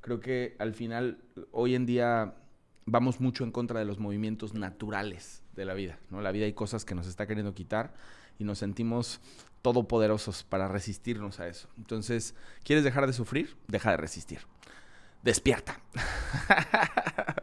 Creo 0.00 0.20
que 0.20 0.56
al 0.58 0.74
final, 0.74 1.18
hoy 1.52 1.74
en 1.74 1.86
día, 1.86 2.34
vamos 2.86 3.20
mucho 3.20 3.44
en 3.44 3.52
contra 3.52 3.78
de 3.78 3.84
los 3.84 3.98
movimientos 3.98 4.54
naturales 4.54 5.42
de 5.54 5.64
la 5.64 5.74
vida. 5.74 5.98
¿no? 6.10 6.20
La 6.20 6.32
vida 6.32 6.46
hay 6.46 6.52
cosas 6.52 6.84
que 6.84 6.94
nos 6.94 7.06
está 7.06 7.26
queriendo 7.26 7.54
quitar 7.54 7.92
y 8.38 8.44
nos 8.44 8.58
sentimos 8.58 9.20
todopoderosos 9.62 10.42
para 10.44 10.68
resistirnos 10.68 11.40
a 11.40 11.48
eso. 11.48 11.68
Entonces, 11.76 12.34
¿quieres 12.64 12.84
dejar 12.84 13.06
de 13.06 13.12
sufrir? 13.12 13.56
Deja 13.68 13.90
de 13.90 13.96
resistir. 13.98 14.40
Despierta. 15.22 15.80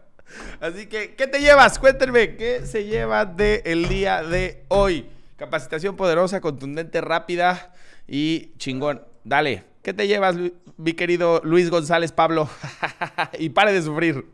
Así 0.60 0.88
que, 0.88 1.15
¿qué 1.15 1.28
te 1.28 1.39
llevas? 1.39 1.78
Cuéntenme, 1.78 2.36
¿qué 2.36 2.65
se 2.65 2.86
lleva 2.86 3.26
del 3.26 3.88
día 3.88 4.24
de 4.24 4.65
hoy? 4.70 5.08
Capacitación 5.38 5.96
poderosa, 5.96 6.41
contundente, 6.41 7.02
rápida 7.02 7.74
y 8.08 8.54
chingón. 8.58 9.04
Dale, 9.24 9.65
¿qué 9.88 9.93
te 9.93 10.06
llevas, 10.06 10.36
mi 10.76 10.91
querido 10.95 11.39
Luis 11.45 11.69
González 11.69 12.12
Pablo? 12.12 12.50
y 13.39 13.47
pare 13.47 13.71
de 13.71 13.82
sufrir. 13.82 14.26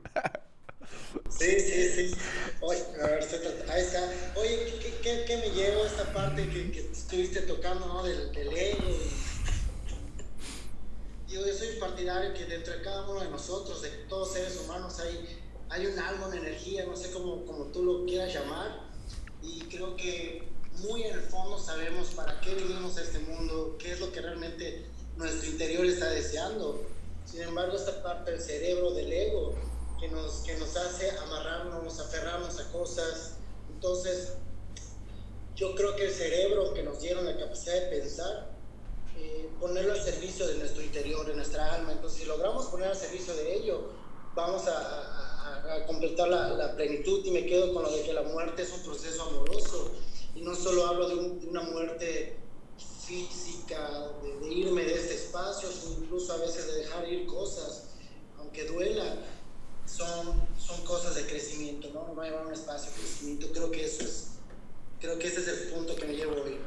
Sí, 1.30 1.60
sí, 1.60 1.89
sí. 2.10 2.16
Oye, 2.60 2.82
a 3.00 3.06
ver, 3.06 3.24
ahí 3.70 3.82
está. 3.82 4.12
Oye, 4.36 4.74
¿qué, 5.04 5.38
me 5.38 5.52
llevo 5.52 5.86
esta 5.86 6.12
parte 6.12 6.50
que, 6.50 6.89
estuviste 6.92 7.42
tocando, 7.42 7.86
¿no? 7.86 8.02
Del, 8.02 8.32
del 8.32 8.48
ego. 8.52 8.98
Yo, 11.28 11.46
yo 11.46 11.54
soy 11.54 11.76
partidario 11.80 12.34
que 12.34 12.46
dentro 12.46 12.74
de 12.74 12.82
cada 12.82 13.08
uno 13.08 13.22
de 13.22 13.30
nosotros, 13.30 13.84
de 13.84 13.89
todos 14.10 14.34
seres 14.34 14.60
humanos, 14.66 15.00
hay, 15.02 15.39
hay 15.70 15.86
un 15.86 16.00
algo, 16.00 16.30
una 16.30 16.38
energía, 16.38 16.88
no 16.88 16.96
sé 16.96 17.12
cómo, 17.12 17.46
cómo 17.46 17.66
tú 17.66 17.84
lo 17.84 18.06
quieras 18.06 18.34
llamar. 18.34 18.89
Y 19.44 19.60
creo 19.66 19.96
que 19.98 20.48
muy 20.80 21.04
en 21.04 21.13
el 21.13 21.22
fondo 21.22 21.60
sabemos 21.60 22.08
para 22.16 22.42
qué 22.42 22.56
vinimos 22.56 22.98
a 22.98 23.04
este 23.04 23.20
mundo, 23.20 23.78
qué 23.78 23.92
es 23.92 24.00
lo 24.00 24.12
que 24.12 24.20
realmente 24.20 24.92
nuestro 25.17 25.49
interior 25.49 25.86
está 25.86 26.10
deseando. 26.10 26.82
Sin 27.26 27.41
embargo, 27.41 27.76
esta 27.76 28.04
parte 28.04 28.32
del 28.32 28.41
cerebro, 28.41 28.91
del 28.91 29.12
ego, 29.12 29.56
que 29.99 30.08
nos, 30.10 30.41
que 30.41 30.56
nos 30.58 30.76
hace 30.76 31.12
amarrarnos, 31.12 31.99
aferrarnos 31.99 32.60
a 32.60 32.71
cosas. 32.71 33.36
Entonces, 33.73 34.34
yo 35.56 35.76
creo 35.76 35.95
que 35.95 36.06
el 36.06 36.12
cerebro 36.12 36.73
que 36.73 36.84
nos 36.84 36.99
dieron 36.99 37.26
la 37.26 37.38
capacidad 37.38 37.76
de 37.76 37.99
pensar, 37.99 38.52
eh, 39.17 39.49
ponerlo 39.60 39.93
al 39.93 40.02
servicio 40.02 40.47
de 40.47 40.56
nuestro 40.56 40.82
interior, 40.82 41.26
de 41.26 41.36
nuestra 41.36 41.73
alma. 41.73 41.91
Entonces, 41.91 42.21
si 42.21 42.26
logramos 42.26 42.65
poner 42.67 42.89
al 42.89 42.95
servicio 42.95 43.36
de 43.36 43.56
ello, 43.56 43.91
vamos 44.36 44.63
a, 44.67 45.19
completar 45.88 46.28
la, 46.28 46.76
plenitud 46.76 47.26
y 47.26 47.32
me 47.32 47.45
quedo 47.45 47.73
con 47.73 47.84
lo 47.84 47.91
de 47.91 48.04
que 48.04 48.13
la 48.13 48.23
muerte 48.23 48.63
es 48.63 48.73
un 48.73 48.84
proceso 48.84 49.23
amoroso. 49.23 49.91
Y 50.36 50.41
no 50.41 50.56
solo 50.56 50.86
hablo 50.88 51.08
de 51.08 51.15
una 51.47 51.62
muerte 51.62 52.38
física, 53.06 54.10
de, 54.24 54.39
de, 54.39 54.54
irme 54.54 54.84
de 54.84 54.96
este 54.96 55.16
espacio, 55.16 55.70
incluso 56.00 56.34
a 56.34 56.38
veces 56.38 56.68
de 56.68 56.80
dejar 56.80 57.08
ir 57.08 57.26
cosas, 57.26 57.89
aunque 58.39 58.66
duela 58.66 59.18
son, 59.86 60.42
son 60.58 60.84
cosas 60.86 61.16
de 61.16 61.26
crecimiento, 61.26 61.89
¿no? 61.94 62.08
No 62.08 62.16
va 62.16 62.24
a 62.24 62.28
llevar 62.28 62.46
un 62.46 62.54
espacio 62.54 62.92
de 62.92 62.98
crecimiento. 62.98 63.48
Creo 63.52 63.72
que 63.72 63.86
eso 63.86 64.04
es, 64.04 64.39
creo 65.00 65.18
que 65.20 65.28
ese 65.28 65.42
es 65.42 65.48
el 65.48 65.70
punto 65.70 65.96
que 65.96 66.06
me 66.06 66.13
llevo 66.13 66.34
hoy. 66.34 66.58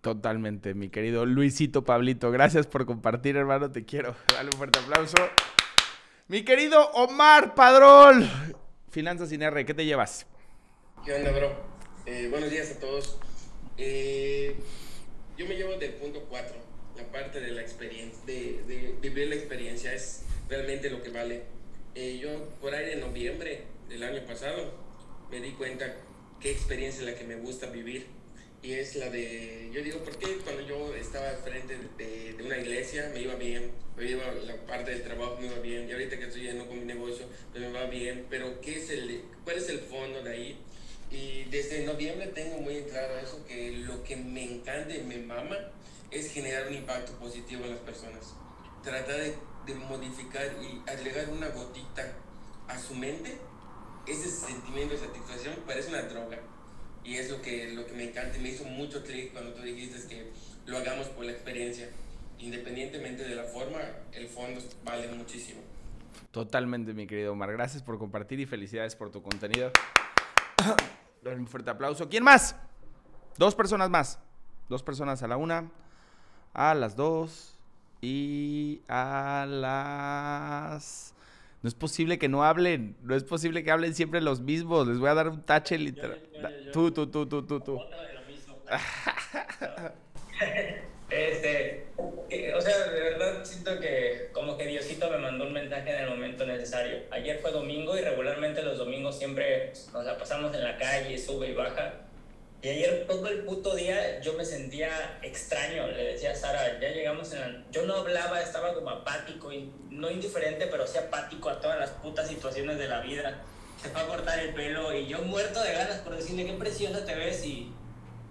Totalmente, 0.00 0.74
mi 0.74 0.88
querido 0.88 1.26
Luisito 1.26 1.84
Pablito. 1.84 2.30
Gracias 2.30 2.66
por 2.66 2.86
compartir, 2.86 3.36
hermano. 3.36 3.70
Te 3.70 3.84
quiero. 3.84 4.14
Dale 4.28 4.50
un 4.52 4.58
fuerte 4.58 4.78
aplauso. 4.78 5.16
Mi 6.28 6.44
querido 6.44 6.90
Omar 6.92 7.54
Padrón. 7.54 8.28
Finanzas 8.90 9.28
sin 9.28 9.42
R, 9.42 9.64
¿qué 9.64 9.74
te 9.74 9.84
llevas? 9.84 10.26
¿Qué 11.04 11.14
onda, 11.14 11.30
bro? 11.30 11.50
Eh, 12.06 12.28
buenos 12.30 12.50
días 12.50 12.72
a 12.72 12.80
todos. 12.80 13.18
Eh, 13.76 14.58
yo 15.40 15.46
me 15.46 15.54
llevo 15.54 15.74
del 15.76 15.92
punto 15.92 16.26
4, 16.28 16.54
la 16.98 17.04
parte 17.10 17.40
de 17.40 17.52
la 17.52 17.62
experiencia, 17.62 18.20
de, 18.26 18.62
de 18.68 18.94
vivir 19.00 19.28
la 19.28 19.36
experiencia 19.36 19.94
es 19.94 20.24
realmente 20.50 20.90
lo 20.90 21.02
que 21.02 21.08
vale 21.08 21.44
eh, 21.94 22.18
yo 22.20 22.50
por 22.60 22.74
ahí 22.74 22.90
de 22.90 22.96
noviembre 22.96 23.62
del 23.88 24.02
año 24.02 24.22
pasado 24.26 24.74
me 25.30 25.40
di 25.40 25.52
cuenta 25.52 25.96
qué 26.40 26.50
experiencia 26.50 27.00
es 27.00 27.06
la 27.06 27.18
que 27.18 27.24
me 27.24 27.36
gusta 27.36 27.70
vivir 27.70 28.04
y 28.62 28.72
es 28.72 28.96
la 28.96 29.08
de, 29.08 29.70
yo 29.72 29.82
digo, 29.82 30.00
¿por 30.00 30.18
qué 30.18 30.26
cuando 30.44 30.60
yo 30.60 30.94
estaba 30.94 31.30
frente 31.42 31.78
de, 31.96 32.34
de, 32.34 32.42
una 32.42 32.58
iglesia 32.58 33.10
me 33.14 33.22
iba 33.22 33.34
bien? 33.36 33.70
Me 33.96 34.10
iba, 34.10 34.30
la 34.44 34.56
parte 34.66 34.90
del 34.90 35.02
trabajo 35.02 35.38
me 35.40 35.46
iba 35.46 35.58
bien 35.60 35.88
y 35.88 35.92
ahorita 35.92 36.18
que 36.18 36.24
estoy 36.24 36.42
yendo 36.42 36.66
con 36.68 36.80
mi 36.80 36.84
negocio 36.84 37.24
pues 37.50 37.64
me 37.64 37.72
va 37.72 37.86
bien, 37.86 38.26
pero 38.28 38.60
¿qué 38.60 38.76
es 38.76 38.90
el, 38.90 39.22
¿cuál 39.44 39.56
es 39.56 39.70
el 39.70 39.78
fondo 39.78 40.22
de 40.22 40.32
ahí? 40.32 40.58
Y 41.10 41.44
desde 41.50 41.84
noviembre 41.84 42.28
tengo 42.28 42.58
muy 42.58 42.82
claro 42.82 43.18
eso, 43.18 43.44
que 43.46 43.72
lo 43.72 44.02
que 44.04 44.16
me 44.16 44.44
encanta 44.44 44.94
y 44.94 45.02
me 45.02 45.18
mama 45.18 45.56
es 46.10 46.30
generar 46.30 46.68
un 46.68 46.74
impacto 46.74 47.12
positivo 47.12 47.64
en 47.64 47.70
las 47.70 47.80
personas. 47.80 48.34
Tratar 48.82 49.16
de 49.20 49.34
de 49.66 49.74
modificar 49.74 50.46
y 50.62 50.88
agregar 50.88 51.28
una 51.30 51.48
gotita 51.48 52.12
a 52.68 52.78
su 52.78 52.94
mente, 52.94 53.36
ese 54.06 54.30
sentimiento 54.30 54.94
de 54.94 55.00
satisfacción 55.00 55.54
parece 55.66 55.88
una 55.88 56.02
droga. 56.02 56.38
Y 57.04 57.16
es 57.16 57.30
lo 57.30 57.40
que, 57.40 57.72
lo 57.72 57.86
que 57.86 57.92
me 57.92 58.04
encanta 58.04 58.36
y 58.36 58.40
me 58.40 58.50
hizo 58.50 58.64
mucho 58.64 59.02
clic 59.02 59.32
cuando 59.32 59.52
tú 59.52 59.62
dijiste 59.62 60.06
que 60.08 60.30
lo 60.66 60.78
hagamos 60.78 61.08
por 61.08 61.24
la 61.24 61.32
experiencia. 61.32 61.88
Independientemente 62.38 63.24
de 63.24 63.34
la 63.34 63.44
forma, 63.44 63.80
el 64.12 64.28
fondo 64.28 64.60
vale 64.84 65.08
muchísimo. 65.08 65.60
Totalmente, 66.30 66.92
mi 66.94 67.06
querido 67.06 67.32
Omar. 67.32 67.52
Gracias 67.52 67.82
por 67.82 67.98
compartir 67.98 68.40
y 68.40 68.46
felicidades 68.46 68.94
por 68.96 69.10
tu 69.10 69.22
contenido. 69.22 69.72
un 71.24 71.46
fuerte 71.46 71.70
aplauso. 71.70 72.08
¿Quién 72.08 72.24
más? 72.24 72.56
Dos 73.36 73.54
personas 73.54 73.90
más. 73.90 74.18
Dos 74.68 74.82
personas 74.82 75.22
a 75.22 75.28
la 75.28 75.36
una, 75.36 75.70
a 76.54 76.74
las 76.74 76.96
dos 76.96 77.58
y 78.00 78.80
a 78.88 79.46
las... 79.48 81.14
No 81.62 81.68
es 81.68 81.74
posible 81.74 82.18
que 82.18 82.28
no 82.28 82.42
hablen, 82.42 82.96
no 83.02 83.14
es 83.14 83.22
posible 83.22 83.62
que 83.62 83.70
hablen 83.70 83.94
siempre 83.94 84.22
los 84.22 84.40
mismos. 84.40 84.88
Les 84.88 84.98
voy 84.98 85.10
a 85.10 85.14
dar 85.14 85.28
un 85.28 85.42
tache 85.42 85.76
literal. 85.76 86.18
Tú, 86.72 86.90
tú, 86.90 87.06
tú, 87.08 87.26
tú, 87.26 87.42
tú, 87.42 87.60
tú. 87.60 87.78
este, 91.10 91.86
o 92.56 92.60
sea, 92.62 92.90
de 92.90 93.00
verdad 93.00 93.44
siento 93.44 93.78
que 93.78 94.29
como 94.40 94.56
que 94.56 94.66
Diosito 94.66 95.10
me 95.10 95.18
mandó 95.18 95.44
un 95.44 95.52
mensaje 95.52 95.90
en 95.90 96.04
el 96.04 96.08
momento 96.08 96.46
necesario. 96.46 97.00
Ayer 97.10 97.38
fue 97.40 97.50
domingo 97.50 97.94
y 97.98 98.00
regularmente 98.00 98.62
los 98.62 98.78
domingos 98.78 99.18
siempre 99.18 99.70
nos 99.92 100.02
la 100.02 100.16
pasamos 100.16 100.54
en 100.54 100.64
la 100.64 100.78
calle, 100.78 101.18
sube 101.18 101.48
y 101.48 101.52
baja. 101.52 101.92
Y 102.62 102.70
ayer 102.70 103.06
todo 103.06 103.28
el 103.28 103.44
puto 103.44 103.74
día 103.74 104.18
yo 104.20 104.32
me 104.32 104.44
sentía 104.46 105.18
extraño, 105.20 105.88
le 105.88 106.12
decía 106.12 106.32
a 106.32 106.34
Sara, 106.34 106.80
ya 106.80 106.88
llegamos 106.88 107.34
en 107.34 107.40
la... 107.40 107.64
Yo 107.70 107.84
no 107.84 107.96
hablaba, 107.96 108.40
estaba 108.40 108.72
como 108.72 108.88
apático, 108.88 109.52
y 109.52 109.70
no 109.90 110.10
indiferente, 110.10 110.66
pero 110.68 110.86
sí 110.86 110.96
apático 110.96 111.50
a 111.50 111.60
todas 111.60 111.78
las 111.78 111.90
putas 111.90 112.26
situaciones 112.26 112.78
de 112.78 112.88
la 112.88 113.02
vida. 113.02 113.42
Se 113.82 113.90
fue 113.90 114.00
a 114.00 114.06
cortar 114.06 114.38
el 114.38 114.54
pelo 114.54 114.94
y 114.94 115.06
yo 115.06 115.18
muerto 115.18 115.62
de 115.62 115.72
ganas 115.74 115.98
por 115.98 116.16
decirle 116.16 116.46
qué 116.46 116.54
preciosa 116.54 117.04
te 117.04 117.14
ves 117.14 117.44
y... 117.44 117.70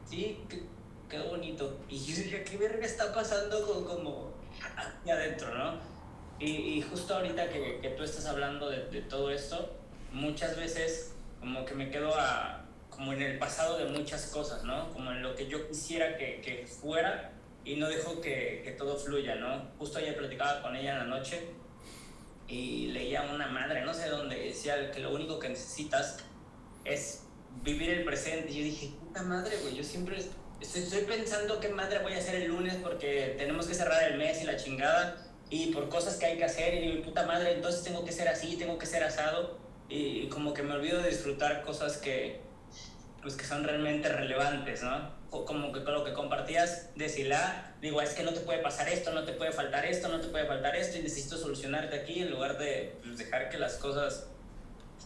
Sí, 0.10 0.43
qué, 0.50 0.63
qué 1.08 1.19
bonito. 1.19 1.78
Y 1.88 2.04
yo 2.04 2.15
dije, 2.15 2.43
¿qué 2.43 2.58
verga 2.58 2.84
está 2.84 3.13
pasando 3.13 3.63
con, 3.67 3.86
como 3.86 4.34
aquí 4.76 5.12
adentro, 5.12 5.54
no? 5.54 5.99
Y, 6.39 6.52
y 6.52 6.82
justo 6.82 7.15
ahorita 7.15 7.49
que, 7.49 7.80
que, 7.82 7.89
tú 7.89 8.04
estás 8.04 8.25
hablando 8.25 8.69
de, 8.69 8.86
de 8.86 9.02
todo 9.02 9.30
esto, 9.30 9.75
muchas 10.13 10.56
veces 10.56 11.13
como 11.39 11.65
que 11.65 11.73
me 11.75 11.89
quedo 11.89 12.13
a 12.15 12.65
como 12.89 13.13
en 13.13 13.21
el 13.21 13.38
pasado 13.38 13.78
de 13.78 13.86
muchas 13.86 14.25
cosas, 14.28 14.65
¿no? 14.65 14.91
Como 14.91 15.12
en 15.12 15.23
lo 15.23 15.34
que 15.34 15.47
yo 15.47 15.69
quisiera 15.69 16.17
que, 16.17 16.41
que 16.41 16.67
fuera 16.67 17.32
y 17.63 17.78
no 17.78 17.88
dejo 17.88 18.19
que, 18.19 18.62
que, 18.65 18.71
todo 18.71 18.97
fluya, 18.97 19.36
¿no? 19.36 19.69
Justo 19.78 19.99
ayer 19.99 20.17
platicaba 20.17 20.62
con 20.62 20.75
ella 20.75 20.93
en 20.93 20.97
la 20.99 21.06
noche 21.06 21.47
y 22.49 22.88
leía 22.88 23.21
una 23.21 23.47
madre, 23.47 23.86
no 23.86 23.93
sé 23.93 24.10
dónde, 24.10 24.36
decía 24.36 24.91
que 24.91 24.99
lo 24.99 25.13
único 25.13 25.39
que 25.39 25.47
necesitas 25.47 26.17
es 26.84 27.23
vivir 27.63 27.89
el 27.89 28.04
presente. 28.04 28.52
Y 28.52 28.58
yo 28.58 28.63
dije, 28.63 28.91
puta 28.99 29.23
madre, 29.23 29.56
güey, 29.62 29.78
yo 29.78 29.84
siempre 29.84 30.17
estoy, 30.60 30.82
estoy 30.82 31.04
pensando 31.04 31.62
qué 31.62 31.69
madre 31.69 31.99
voy 31.99 32.13
a 32.13 32.17
hacer 32.17 32.36
el 32.36 32.49
lunes 32.49 32.75
porque 32.84 33.36
tenemos 33.38 33.65
que 33.65 33.75
cerrar 33.75 34.12
el 34.12 34.17
mes 34.17 34.41
y 34.41 34.45
la 34.45 34.58
chingada 34.58 35.29
y 35.50 35.72
por 35.74 35.90
cosas 35.90 36.18
que 36.18 36.28
hay 36.28 36.38
que 36.38 36.46
hacer 36.46 36.76
y 36.76 36.80
digo, 36.80 37.04
puta 37.04 37.26
madre, 37.26 37.54
entonces 37.54 37.84
tengo 37.84 38.06
que 38.06 38.12
ser 38.12 38.28
así, 38.28 38.56
tengo 38.58 38.78
que 38.78 38.86
ser 38.86 39.04
asado 39.04 39.58
y 39.90 40.28
como 40.28 40.54
que 40.54 40.62
me 40.62 40.74
olvido 40.76 41.02
de 41.02 41.10
disfrutar 41.10 41.64
cosas 41.64 41.98
que, 41.98 42.42
pues 43.22 43.36
que 43.36 43.46
son 43.46 43.64
realmente 43.64 44.08
relevantes, 44.10 44.84
¿no? 44.84 45.18
Como 45.30 45.72
que 45.72 45.84
con 45.84 45.94
lo 45.94 46.04
que 46.04 46.14
compartías 46.14 46.96
de 46.96 47.10
Sila, 47.10 47.74
digo, 47.82 48.02
es 48.02 48.14
que 48.14 48.24
no 48.24 48.34
te 48.34 48.42
puede 48.42 48.60
pasar 48.60 48.90
esto, 48.90 49.12
no 49.12 49.24
te 49.26 49.34
puede 49.34 49.52
faltar 49.52 49.86
esto, 49.86 50.08
no 50.08 50.20
te 50.20 50.28
puede 50.28 50.46
faltar 50.46 50.76
esto 50.76 50.98
y 50.98 51.02
necesito 51.02 51.38
solucionarte 51.38 51.96
aquí 51.96 52.22
en 52.22 52.32
lugar 52.32 52.58
de 52.58 52.96
pues, 53.04 53.18
dejar 53.18 53.50
que 53.50 53.58
las 53.58 53.76
cosas 53.76 54.28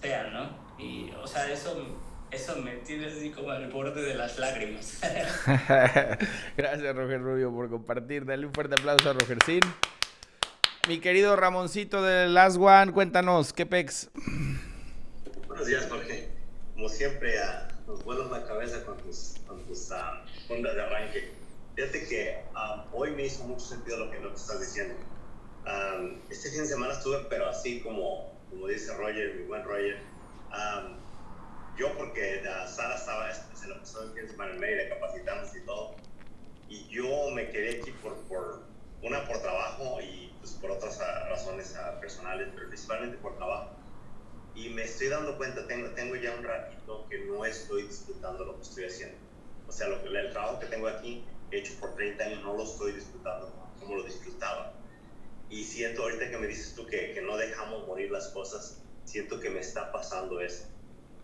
sean, 0.02 0.34
¿no? 0.34 0.64
Y, 0.78 1.12
o 1.12 1.28
sea, 1.28 1.50
eso, 1.52 1.98
eso 2.32 2.56
me 2.58 2.76
tiene 2.78 3.08
así 3.08 3.32
como 3.32 3.52
al 3.52 3.70
borde 3.70 4.02
de 4.02 4.16
las 4.16 4.38
lágrimas. 4.40 5.00
Gracias, 6.58 6.96
Roger 6.96 7.22
Rubio, 7.22 7.52
por 7.52 7.70
compartir. 7.70 8.26
Dale 8.26 8.46
un 8.46 8.54
fuerte 8.54 8.76
aplauso 8.76 9.10
a 9.10 9.14
Rogercín. 9.14 9.62
Mi 10.86 11.00
querido 11.00 11.38
Ramoncito 11.38 12.02
de 12.02 12.28
Last 12.28 12.58
One, 12.60 12.92
cuéntanos, 12.92 13.54
¿qué 13.54 13.66
pex? 13.66 14.10
Buenos 15.48 15.66
días, 15.66 15.88
Jorge. 15.90 16.28
Como 16.74 16.90
siempre, 16.90 17.36
uh, 17.40 17.90
nos 17.90 18.04
vuelas 18.04 18.30
la 18.30 18.44
cabeza 18.44 18.84
con 18.84 18.98
tus, 18.98 19.36
con 19.48 19.64
tus 19.64 19.90
uh, 19.92 20.54
ondas 20.54 20.76
de 20.76 20.82
arranque. 20.82 21.32
Fíjate 21.78 22.06
que 22.06 22.44
um, 22.50 22.82
hoy 22.92 23.12
me 23.12 23.28
hizo 23.28 23.46
mucho 23.46 23.62
sentido 23.62 23.98
lo 23.98 24.12
que, 24.12 24.18
que 24.18 24.28
estás 24.34 24.60
diciendo. 24.60 24.96
Um, 25.66 26.20
este 26.30 26.50
fin 26.50 26.64
de 26.64 26.68
semana 26.68 26.92
estuve, 26.92 27.20
pero 27.30 27.48
así 27.48 27.80
como, 27.80 28.34
como 28.50 28.68
dice 28.68 28.94
Roger, 28.98 29.36
mi 29.36 29.44
buen 29.44 29.64
Roger. 29.64 30.02
Um, 30.52 30.98
yo, 31.78 31.98
porque 31.98 32.44
Sara 32.68 32.96
estaba, 32.96 33.34
se 33.34 33.68
lo 33.70 33.80
pasó 33.80 34.04
el 34.04 34.12
fin 34.12 34.24
de 34.24 34.32
semana 34.32 34.52
en 34.52 34.60
Mérida, 34.60 34.90
capacitamos 34.90 35.56
y 35.56 35.62
todo. 35.62 35.96
Y 36.68 36.86
yo 36.90 37.32
me 37.34 37.48
quedé 37.52 37.80
aquí 37.80 37.92
por, 38.04 38.18
por 38.24 38.64
una 39.02 39.26
por 39.26 39.38
trabajo 39.40 40.02
y 40.02 40.33
pues, 40.44 40.58
por 40.60 40.72
otras 40.72 41.00
razones 41.30 41.76
personales, 42.00 42.50
pero 42.54 42.68
principalmente 42.68 43.18
por 43.18 43.36
trabajo 43.38 43.72
y 44.56 44.70
me 44.70 44.84
estoy 44.84 45.08
dando 45.08 45.36
cuenta, 45.38 45.66
tengo, 45.68 45.90
tengo 45.90 46.16
ya 46.16 46.36
un 46.36 46.44
ratito 46.44 47.08
que 47.10 47.26
no 47.26 47.44
estoy 47.46 47.84
disfrutando 47.84 48.46
lo 48.46 48.56
que 48.58 48.62
estoy 48.62 48.86
haciendo. 48.86 49.18
O 49.68 49.72
sea, 49.72 49.88
lo 49.88 50.02
que, 50.04 50.10
el 50.10 50.32
trabajo 50.32 50.60
que 50.60 50.68
tengo 50.68 50.88
aquí, 50.88 51.24
hecho 51.52 51.74
por 51.80 51.96
30 51.96 52.24
años, 52.24 52.44
no 52.44 52.56
lo 52.56 52.64
estoy 52.64 52.92
disfrutando 52.92 53.52
como 53.80 53.96
lo 53.96 54.04
disfrutaba. 54.04 54.74
Y 55.50 55.64
siento 55.64 56.04
ahorita 56.04 56.30
que 56.30 56.38
me 56.38 56.48
dices 56.48 56.76
tú 56.76 56.86
que, 56.86 57.14
que 57.14 57.22
no 57.22 57.36
dejamos 57.38 57.88
morir 57.88 58.12
las 58.12 58.28
cosas, 58.30 58.82
siento 59.06 59.40
que 59.40 59.50
me 59.50 59.60
está 59.60 59.92
pasando 59.92 60.40
eso. 60.40 60.66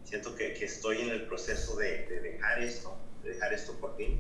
Siento 0.04 0.36
que, 0.36 0.54
que 0.54 0.66
estoy 0.66 1.02
en 1.02 1.10
el 1.10 1.28
proceso 1.28 1.76
de, 1.76 2.08
de, 2.08 2.22
dejar 2.22 2.62
esto, 2.64 2.98
de 3.24 3.30
dejar 3.30 3.54
esto 3.54 3.74
por 3.80 3.96
ti, 3.96 4.20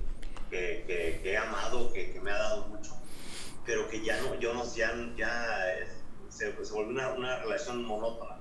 que, 0.51 0.83
que, 1.23 1.31
he 1.31 1.37
amado, 1.37 1.91
que, 1.93 2.19
me 2.21 2.31
ha 2.31 2.37
dado 2.37 2.67
mucho, 2.67 2.95
pero 3.69 3.87
que 3.87 4.03
ya 4.03 4.19
no, 4.21 4.33
yo 4.39 4.51
no, 4.51 4.65
ya, 4.73 4.91
ya 5.15 5.45
se, 6.27 6.65
se 6.65 6.73
volvió 6.73 6.89
una, 6.89 7.13
una 7.13 7.37
relación 7.43 7.85
monótona 7.85 8.39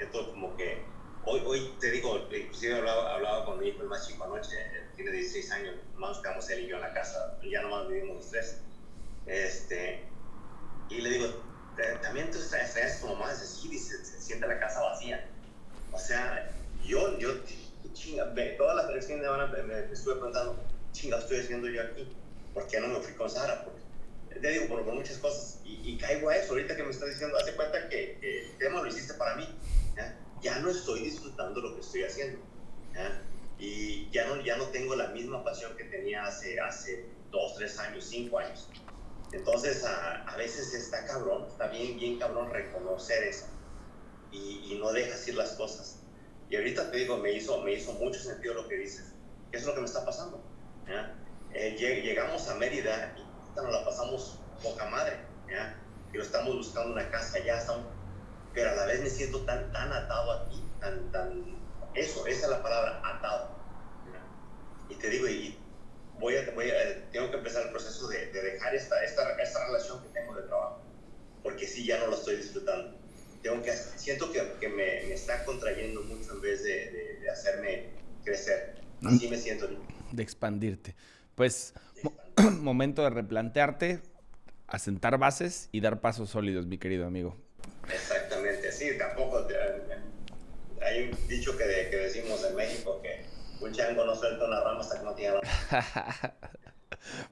esto 0.00 0.28
como 0.32 0.56
que 0.56 0.82
hoy, 1.24 1.40
hoy 1.46 1.72
te 1.78 1.92
digo, 1.92 2.18
inclusive 2.32 2.74
hablaba, 2.74 3.14
hablaba 3.14 3.44
con 3.44 3.60
mi 3.60 3.68
hijo 3.68 3.82
el 3.82 3.88
más 3.88 4.08
chico 4.08 4.24
anoche, 4.24 4.56
tiene 4.96 5.12
16 5.12 5.52
años, 5.52 5.76
más 5.94 6.18
quedamos 6.18 6.50
él 6.50 6.64
y 6.64 6.66
yo 6.66 6.76
en 6.76 6.82
la 6.82 6.92
casa, 6.92 7.38
ya 7.48 7.62
nomás 7.62 7.86
vivimos 7.86 8.16
los 8.16 8.30
tres. 8.30 8.60
Este, 9.26 10.02
y 10.88 11.00
le 11.00 11.10
digo, 11.10 11.26
también 12.02 12.32
tú 12.32 12.38
estás 12.38 12.98
como 13.00 13.14
más 13.14 13.40
así, 13.40 13.68
dice, 13.68 14.04
se 14.04 14.20
siente 14.20 14.48
la 14.48 14.58
casa 14.58 14.80
vacía. 14.80 15.28
O 15.92 15.98
sea, 15.98 16.50
yo, 16.84 17.16
yo, 17.18 17.30
chinga, 17.92 18.34
todas 18.58 18.74
las 18.74 18.86
fines 18.86 19.08
de 19.20 19.24
semana 19.24 19.46
me, 19.46 19.92
estuve 19.92 20.14
preguntando, 20.14 20.56
chinga, 20.90 21.18
estoy 21.18 21.38
haciendo 21.38 21.68
yo 21.68 21.82
aquí? 21.82 22.16
¿Por 22.52 22.66
qué 22.66 22.80
no 22.80 22.88
me 22.88 23.00
fui 23.00 23.14
con 23.14 23.30
Sara? 23.30 23.64
Porque, 23.64 23.85
te 24.36 24.50
digo, 24.50 24.68
por, 24.68 24.84
por 24.84 24.94
muchas 24.94 25.18
cosas. 25.18 25.60
Y, 25.64 25.80
y, 25.84 25.98
caigo 25.98 26.28
a 26.28 26.36
eso, 26.36 26.52
ahorita 26.52 26.76
que 26.76 26.82
me 26.82 26.90
estás 26.90 27.10
diciendo, 27.10 27.36
hace 27.36 27.54
cuenta 27.54 27.88
que, 27.88 28.18
el 28.22 28.58
tema 28.58 28.82
lo 28.82 28.88
hiciste 28.88 29.14
para 29.14 29.36
mí 29.36 29.46
ya 30.42 30.58
no 30.60 30.70
estoy 30.70 31.00
disfrutando 31.00 31.60
lo 31.60 31.74
que 31.74 31.80
estoy 31.80 32.04
haciendo. 32.04 32.38
Y 33.58 34.08
ya 34.10 34.26
no, 34.28 34.40
ya 34.42 34.56
no 34.56 34.66
tengo 34.66 34.94
la 34.94 35.08
misma 35.08 35.42
pasión 35.42 35.76
que 35.76 35.84
tenía 35.84 36.26
hace, 36.26 36.60
hace 36.60 37.06
dos, 37.30 37.56
tres 37.56 37.78
años, 37.78 38.04
cinco 38.04 38.38
años. 38.38 38.68
Entonces, 39.32 39.84
a, 39.84 40.22
a 40.22 40.36
veces 40.36 40.72
está 40.74 41.04
cabrón, 41.06 41.46
está 41.48 41.68
bien, 41.68 41.98
bien 41.98 42.18
cabrón 42.18 42.50
reconocer 42.50 43.24
eso 43.24 43.46
y, 44.30 44.62
y, 44.70 44.78
no 44.78 44.92
dejas 44.92 45.26
ir 45.26 45.34
las 45.34 45.52
cosas. 45.52 45.98
Y 46.48 46.56
ahorita 46.56 46.90
te 46.90 46.98
digo, 46.98 47.16
me 47.16 47.32
hizo, 47.32 47.60
me 47.62 47.72
hizo 47.72 47.92
mucho 47.94 48.20
sentido 48.20 48.54
lo 48.54 48.68
que 48.68 48.76
dices. 48.76 49.06
¿Qué 49.50 49.56
es 49.56 49.64
lo 49.64 49.74
que 49.74 49.80
me 49.80 49.86
está 49.86 50.04
pasando? 50.04 50.40
Eh, 51.52 51.76
llegamos 52.04 52.48
a 52.48 52.54
Mérida 52.54 53.16
y 53.18 53.22
nos 53.62 53.72
la 53.72 53.84
pasamos 53.84 54.38
poca 54.62 54.88
madre. 54.90 55.16
¿ya? 55.50 55.76
Y 56.12 56.18
estamos 56.18 56.56
buscando 56.56 56.92
una 56.92 57.10
casa, 57.10 57.38
ya 57.38 57.58
estamos 57.58 57.86
pero 58.56 58.70
a 58.70 58.74
la 58.74 58.86
vez 58.86 59.02
me 59.02 59.10
siento 59.10 59.42
tan, 59.42 59.70
tan 59.70 59.92
atado 59.92 60.32
a 60.32 60.48
ti, 60.48 60.64
tan, 60.80 61.12
tan, 61.12 61.44
eso, 61.94 62.26
esa 62.26 62.46
es 62.46 62.50
la 62.50 62.62
palabra, 62.62 63.02
atado. 63.04 63.54
Y 64.88 64.94
te 64.94 65.10
digo, 65.10 65.28
y 65.28 65.58
voy 66.18 66.36
a, 66.36 66.50
voy 66.52 66.70
a, 66.70 67.10
tengo 67.10 67.30
que 67.30 67.36
empezar 67.36 67.64
el 67.64 67.70
proceso 67.70 68.08
de, 68.08 68.32
de 68.32 68.42
dejar 68.42 68.74
esta, 68.74 69.04
esta, 69.04 69.30
esta, 69.42 69.66
relación 69.66 70.02
que 70.02 70.08
tengo 70.08 70.34
de 70.34 70.44
trabajo, 70.44 70.80
porque 71.42 71.66
sí, 71.66 71.84
ya 71.84 71.98
no 71.98 72.06
lo 72.06 72.16
estoy 72.16 72.36
disfrutando. 72.36 72.96
Tengo 73.42 73.62
que, 73.62 73.72
siento 73.72 74.32
que, 74.32 74.54
que 74.58 74.70
me, 74.70 75.02
me, 75.06 75.12
está 75.12 75.44
contrayendo 75.44 76.00
mucho 76.04 76.32
en 76.32 76.40
vez 76.40 76.64
de, 76.64 77.18
de, 77.20 77.30
hacerme 77.30 77.90
crecer. 78.24 78.80
Así 79.04 79.28
me 79.28 79.36
siento. 79.36 79.68
De 80.12 80.22
expandirte. 80.22 80.96
Pues, 81.36 81.74
momento 82.60 83.04
de 83.04 83.10
replantearte, 83.10 84.00
asentar 84.66 85.18
bases 85.18 85.68
y 85.70 85.80
dar 85.80 86.00
pasos 86.00 86.30
sólidos, 86.30 86.66
mi 86.66 86.78
querido 86.78 87.06
amigo. 87.06 87.36
Exactamente, 87.88 88.72
sí, 88.72 88.98
tampoco. 88.98 89.46
Hay 90.82 91.10
un 91.10 91.28
dicho 91.28 91.56
que, 91.56 91.88
que, 91.90 91.96
decimos 91.96 92.44
en 92.44 92.56
México 92.56 93.00
que 93.02 93.24
un 93.64 93.72
chango 93.72 94.04
no 94.04 94.14
suelta 94.14 94.46
una 94.46 94.60
rama 94.60 94.80
hasta 94.80 94.98
que 94.98 95.04
no 95.04 95.14
tiene 95.14 95.36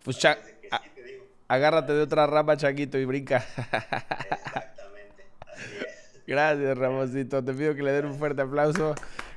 pues 0.04 0.18
cha 0.18 0.38
agárrate 1.48 1.92
de 1.92 2.02
otra 2.02 2.26
rama, 2.26 2.56
Chaquito, 2.56 2.98
y 2.98 3.04
brinca. 3.04 3.36
Exactamente, 3.36 5.26
así 5.40 5.76
es. 5.86 6.22
Gracias, 6.26 6.78
Ramosito. 6.78 7.44
Te 7.44 7.52
pido 7.52 7.74
que 7.74 7.82
le 7.82 7.92
den 7.92 8.06
un 8.06 8.18
fuerte 8.18 8.42
aplauso. 8.42 8.94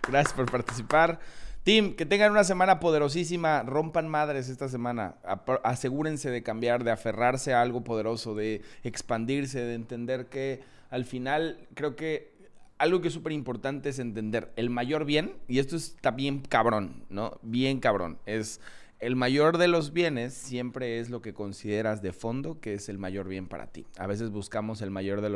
Gracias 0.07 0.33
por 0.33 0.49
participar. 0.49 1.19
Team, 1.67 1.95
que 1.95 2.05
tengan 2.05 2.31
una 2.31 2.45
semana 2.45 2.79
poderosísima, 2.79 3.61
rompan 3.61 4.07
madres 4.07 4.47
esta 4.47 4.69
semana, 4.69 5.15
asegúrense 5.65 6.29
de 6.29 6.41
cambiar, 6.41 6.85
de 6.85 6.91
aferrarse 6.91 7.53
a 7.53 7.61
algo 7.61 7.83
poderoso, 7.83 8.35
de 8.35 8.61
expandirse, 8.85 9.59
de 9.59 9.73
entender 9.73 10.27
que 10.27 10.61
al 10.89 11.03
final 11.03 11.59
creo 11.73 11.97
que 11.97 12.31
algo 12.77 13.01
que 13.01 13.09
es 13.09 13.13
súper 13.13 13.33
importante 13.33 13.89
es 13.89 13.99
entender 13.99 14.49
el 14.55 14.69
mayor 14.69 15.03
bien, 15.03 15.33
y 15.49 15.59
esto 15.59 15.75
está 15.75 16.11
bien 16.11 16.39
cabrón, 16.39 17.03
¿no? 17.09 17.37
Bien 17.41 17.81
cabrón, 17.81 18.17
es 18.25 18.61
el 18.99 19.15
mayor 19.15 19.59
de 19.59 19.67
los 19.67 19.93
bienes 19.93 20.33
siempre 20.33 20.99
es 20.99 21.09
lo 21.09 21.21
que 21.21 21.33
consideras 21.33 22.01
de 22.01 22.13
fondo 22.13 22.59
que 22.59 22.73
es 22.73 22.89
el 22.89 22.97
mayor 22.97 23.27
bien 23.27 23.47
para 23.47 23.67
ti. 23.67 23.85
A 23.97 24.07
veces 24.07 24.31
buscamos 24.31 24.81
el 24.81 24.89
mayor 24.89 25.21
de, 25.21 25.29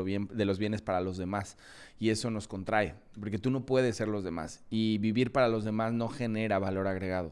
los 0.45 0.60
bienes 0.60 0.82
para 0.82 1.02
los 1.02 1.17
demás 1.17 1.58
y 2.00 2.10
eso 2.10 2.32
nos 2.32 2.47
contrae, 2.47 2.95
porque 3.19 3.38
tú 3.38 3.52
no 3.52 3.65
puedes 3.65 3.95
ser 3.95 4.08
los 4.08 4.24
demás 4.24 4.63
y 4.71 4.97
vivir 4.97 5.32
para 5.32 5.47
los 5.47 5.63
demás 5.63 5.93
no 5.93 6.08
genera 6.08 6.58
valor 6.58 6.88
agregado. 6.88 7.32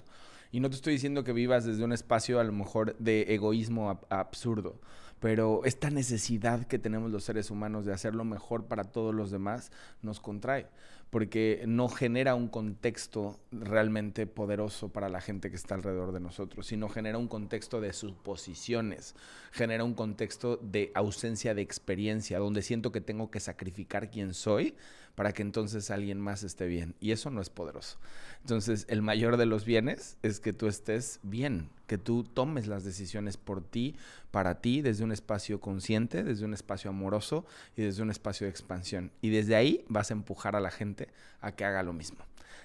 Y 0.51 0.59
no 0.59 0.69
te 0.69 0.75
estoy 0.75 0.93
diciendo 0.93 1.23
que 1.23 1.33
vivas 1.33 1.65
desde 1.65 1.83
un 1.83 1.93
espacio 1.93 2.39
a 2.39 2.43
lo 2.43 2.51
mejor 2.51 2.95
de 2.97 3.33
egoísmo 3.33 3.99
absurdo 4.09 4.79
pero 5.19 5.65
esta 5.65 5.89
necesidad 5.89 6.65
que 6.65 6.79
tenemos 6.79 7.11
los 7.11 7.23
seres 7.23 7.51
humanos 7.51 7.85
de 7.85 7.93
hacer 7.93 8.15
lo 8.15 8.23
mejor 8.23 8.65
para 8.65 8.85
todos 8.85 9.13
los 9.13 9.31
demás 9.31 9.71
nos 10.01 10.19
contrae, 10.19 10.67
porque 11.09 11.63
no 11.67 11.89
genera 11.89 12.35
un 12.35 12.47
contexto 12.47 13.39
realmente 13.51 14.27
poderoso 14.27 14.89
para 14.89 15.09
la 15.09 15.21
gente 15.21 15.49
que 15.49 15.55
está 15.55 15.75
alrededor 15.75 16.11
de 16.11 16.19
nosotros, 16.19 16.67
sino 16.67 16.89
genera 16.89 17.17
un 17.17 17.27
contexto 17.27 17.81
de 17.81 17.93
suposiciones, 17.93 19.15
genera 19.51 19.83
un 19.83 19.95
contexto 19.95 20.57
de 20.57 20.91
ausencia 20.93 21.55
de 21.55 21.61
experiencia, 21.61 22.39
donde 22.39 22.61
siento 22.61 22.91
que 22.91 23.01
tengo 23.01 23.31
que 23.31 23.39
sacrificar 23.39 24.11
quién 24.11 24.33
soy 24.33 24.75
para 25.19 25.33
que 25.33 25.41
entonces 25.41 25.91
alguien 25.91 26.17
más 26.17 26.43
esté 26.43 26.65
bien. 26.65 26.95
Y 27.01 27.11
eso 27.11 27.29
no 27.29 27.41
es 27.41 27.49
poderoso. 27.49 27.97
Entonces, 28.39 28.85
el 28.87 29.01
mayor 29.01 29.35
de 29.35 29.45
los 29.45 29.65
bienes 29.65 30.15
es 30.23 30.39
que 30.39 30.53
tú 30.53 30.67
estés 30.67 31.19
bien, 31.23 31.69
que 31.87 31.97
tú 31.97 32.23
tomes 32.23 32.67
las 32.67 32.85
decisiones 32.85 33.35
por 33.35 33.61
ti, 33.61 33.97
para 34.31 34.61
ti, 34.61 34.81
desde 34.81 35.03
un 35.03 35.11
espacio 35.11 35.59
consciente, 35.59 36.23
desde 36.23 36.45
un 36.45 36.53
espacio 36.53 36.89
amoroso 36.89 37.45
y 37.75 37.81
desde 37.81 38.01
un 38.01 38.11
espacio 38.11 38.45
de 38.45 38.51
expansión. 38.51 39.11
Y 39.19 39.29
desde 39.29 39.57
ahí 39.57 39.83
vas 39.89 40.09
a 40.09 40.13
empujar 40.13 40.55
a 40.55 40.61
la 40.61 40.71
gente 40.71 41.09
a 41.41 41.51
que 41.51 41.65
haga 41.65 41.83
lo 41.83 41.91
mismo. 41.91 42.19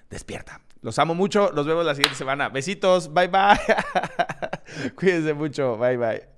Despierta. 0.08 0.60
Los 0.80 1.00
amo 1.00 1.16
mucho. 1.16 1.50
Los 1.50 1.66
vemos 1.66 1.84
la 1.84 1.96
siguiente 1.96 2.16
semana. 2.16 2.50
Besitos. 2.50 3.12
Bye 3.12 3.26
bye. 3.26 3.58
Cuídense 4.94 5.34
mucho. 5.34 5.76
Bye 5.76 5.96
bye. 5.96 6.28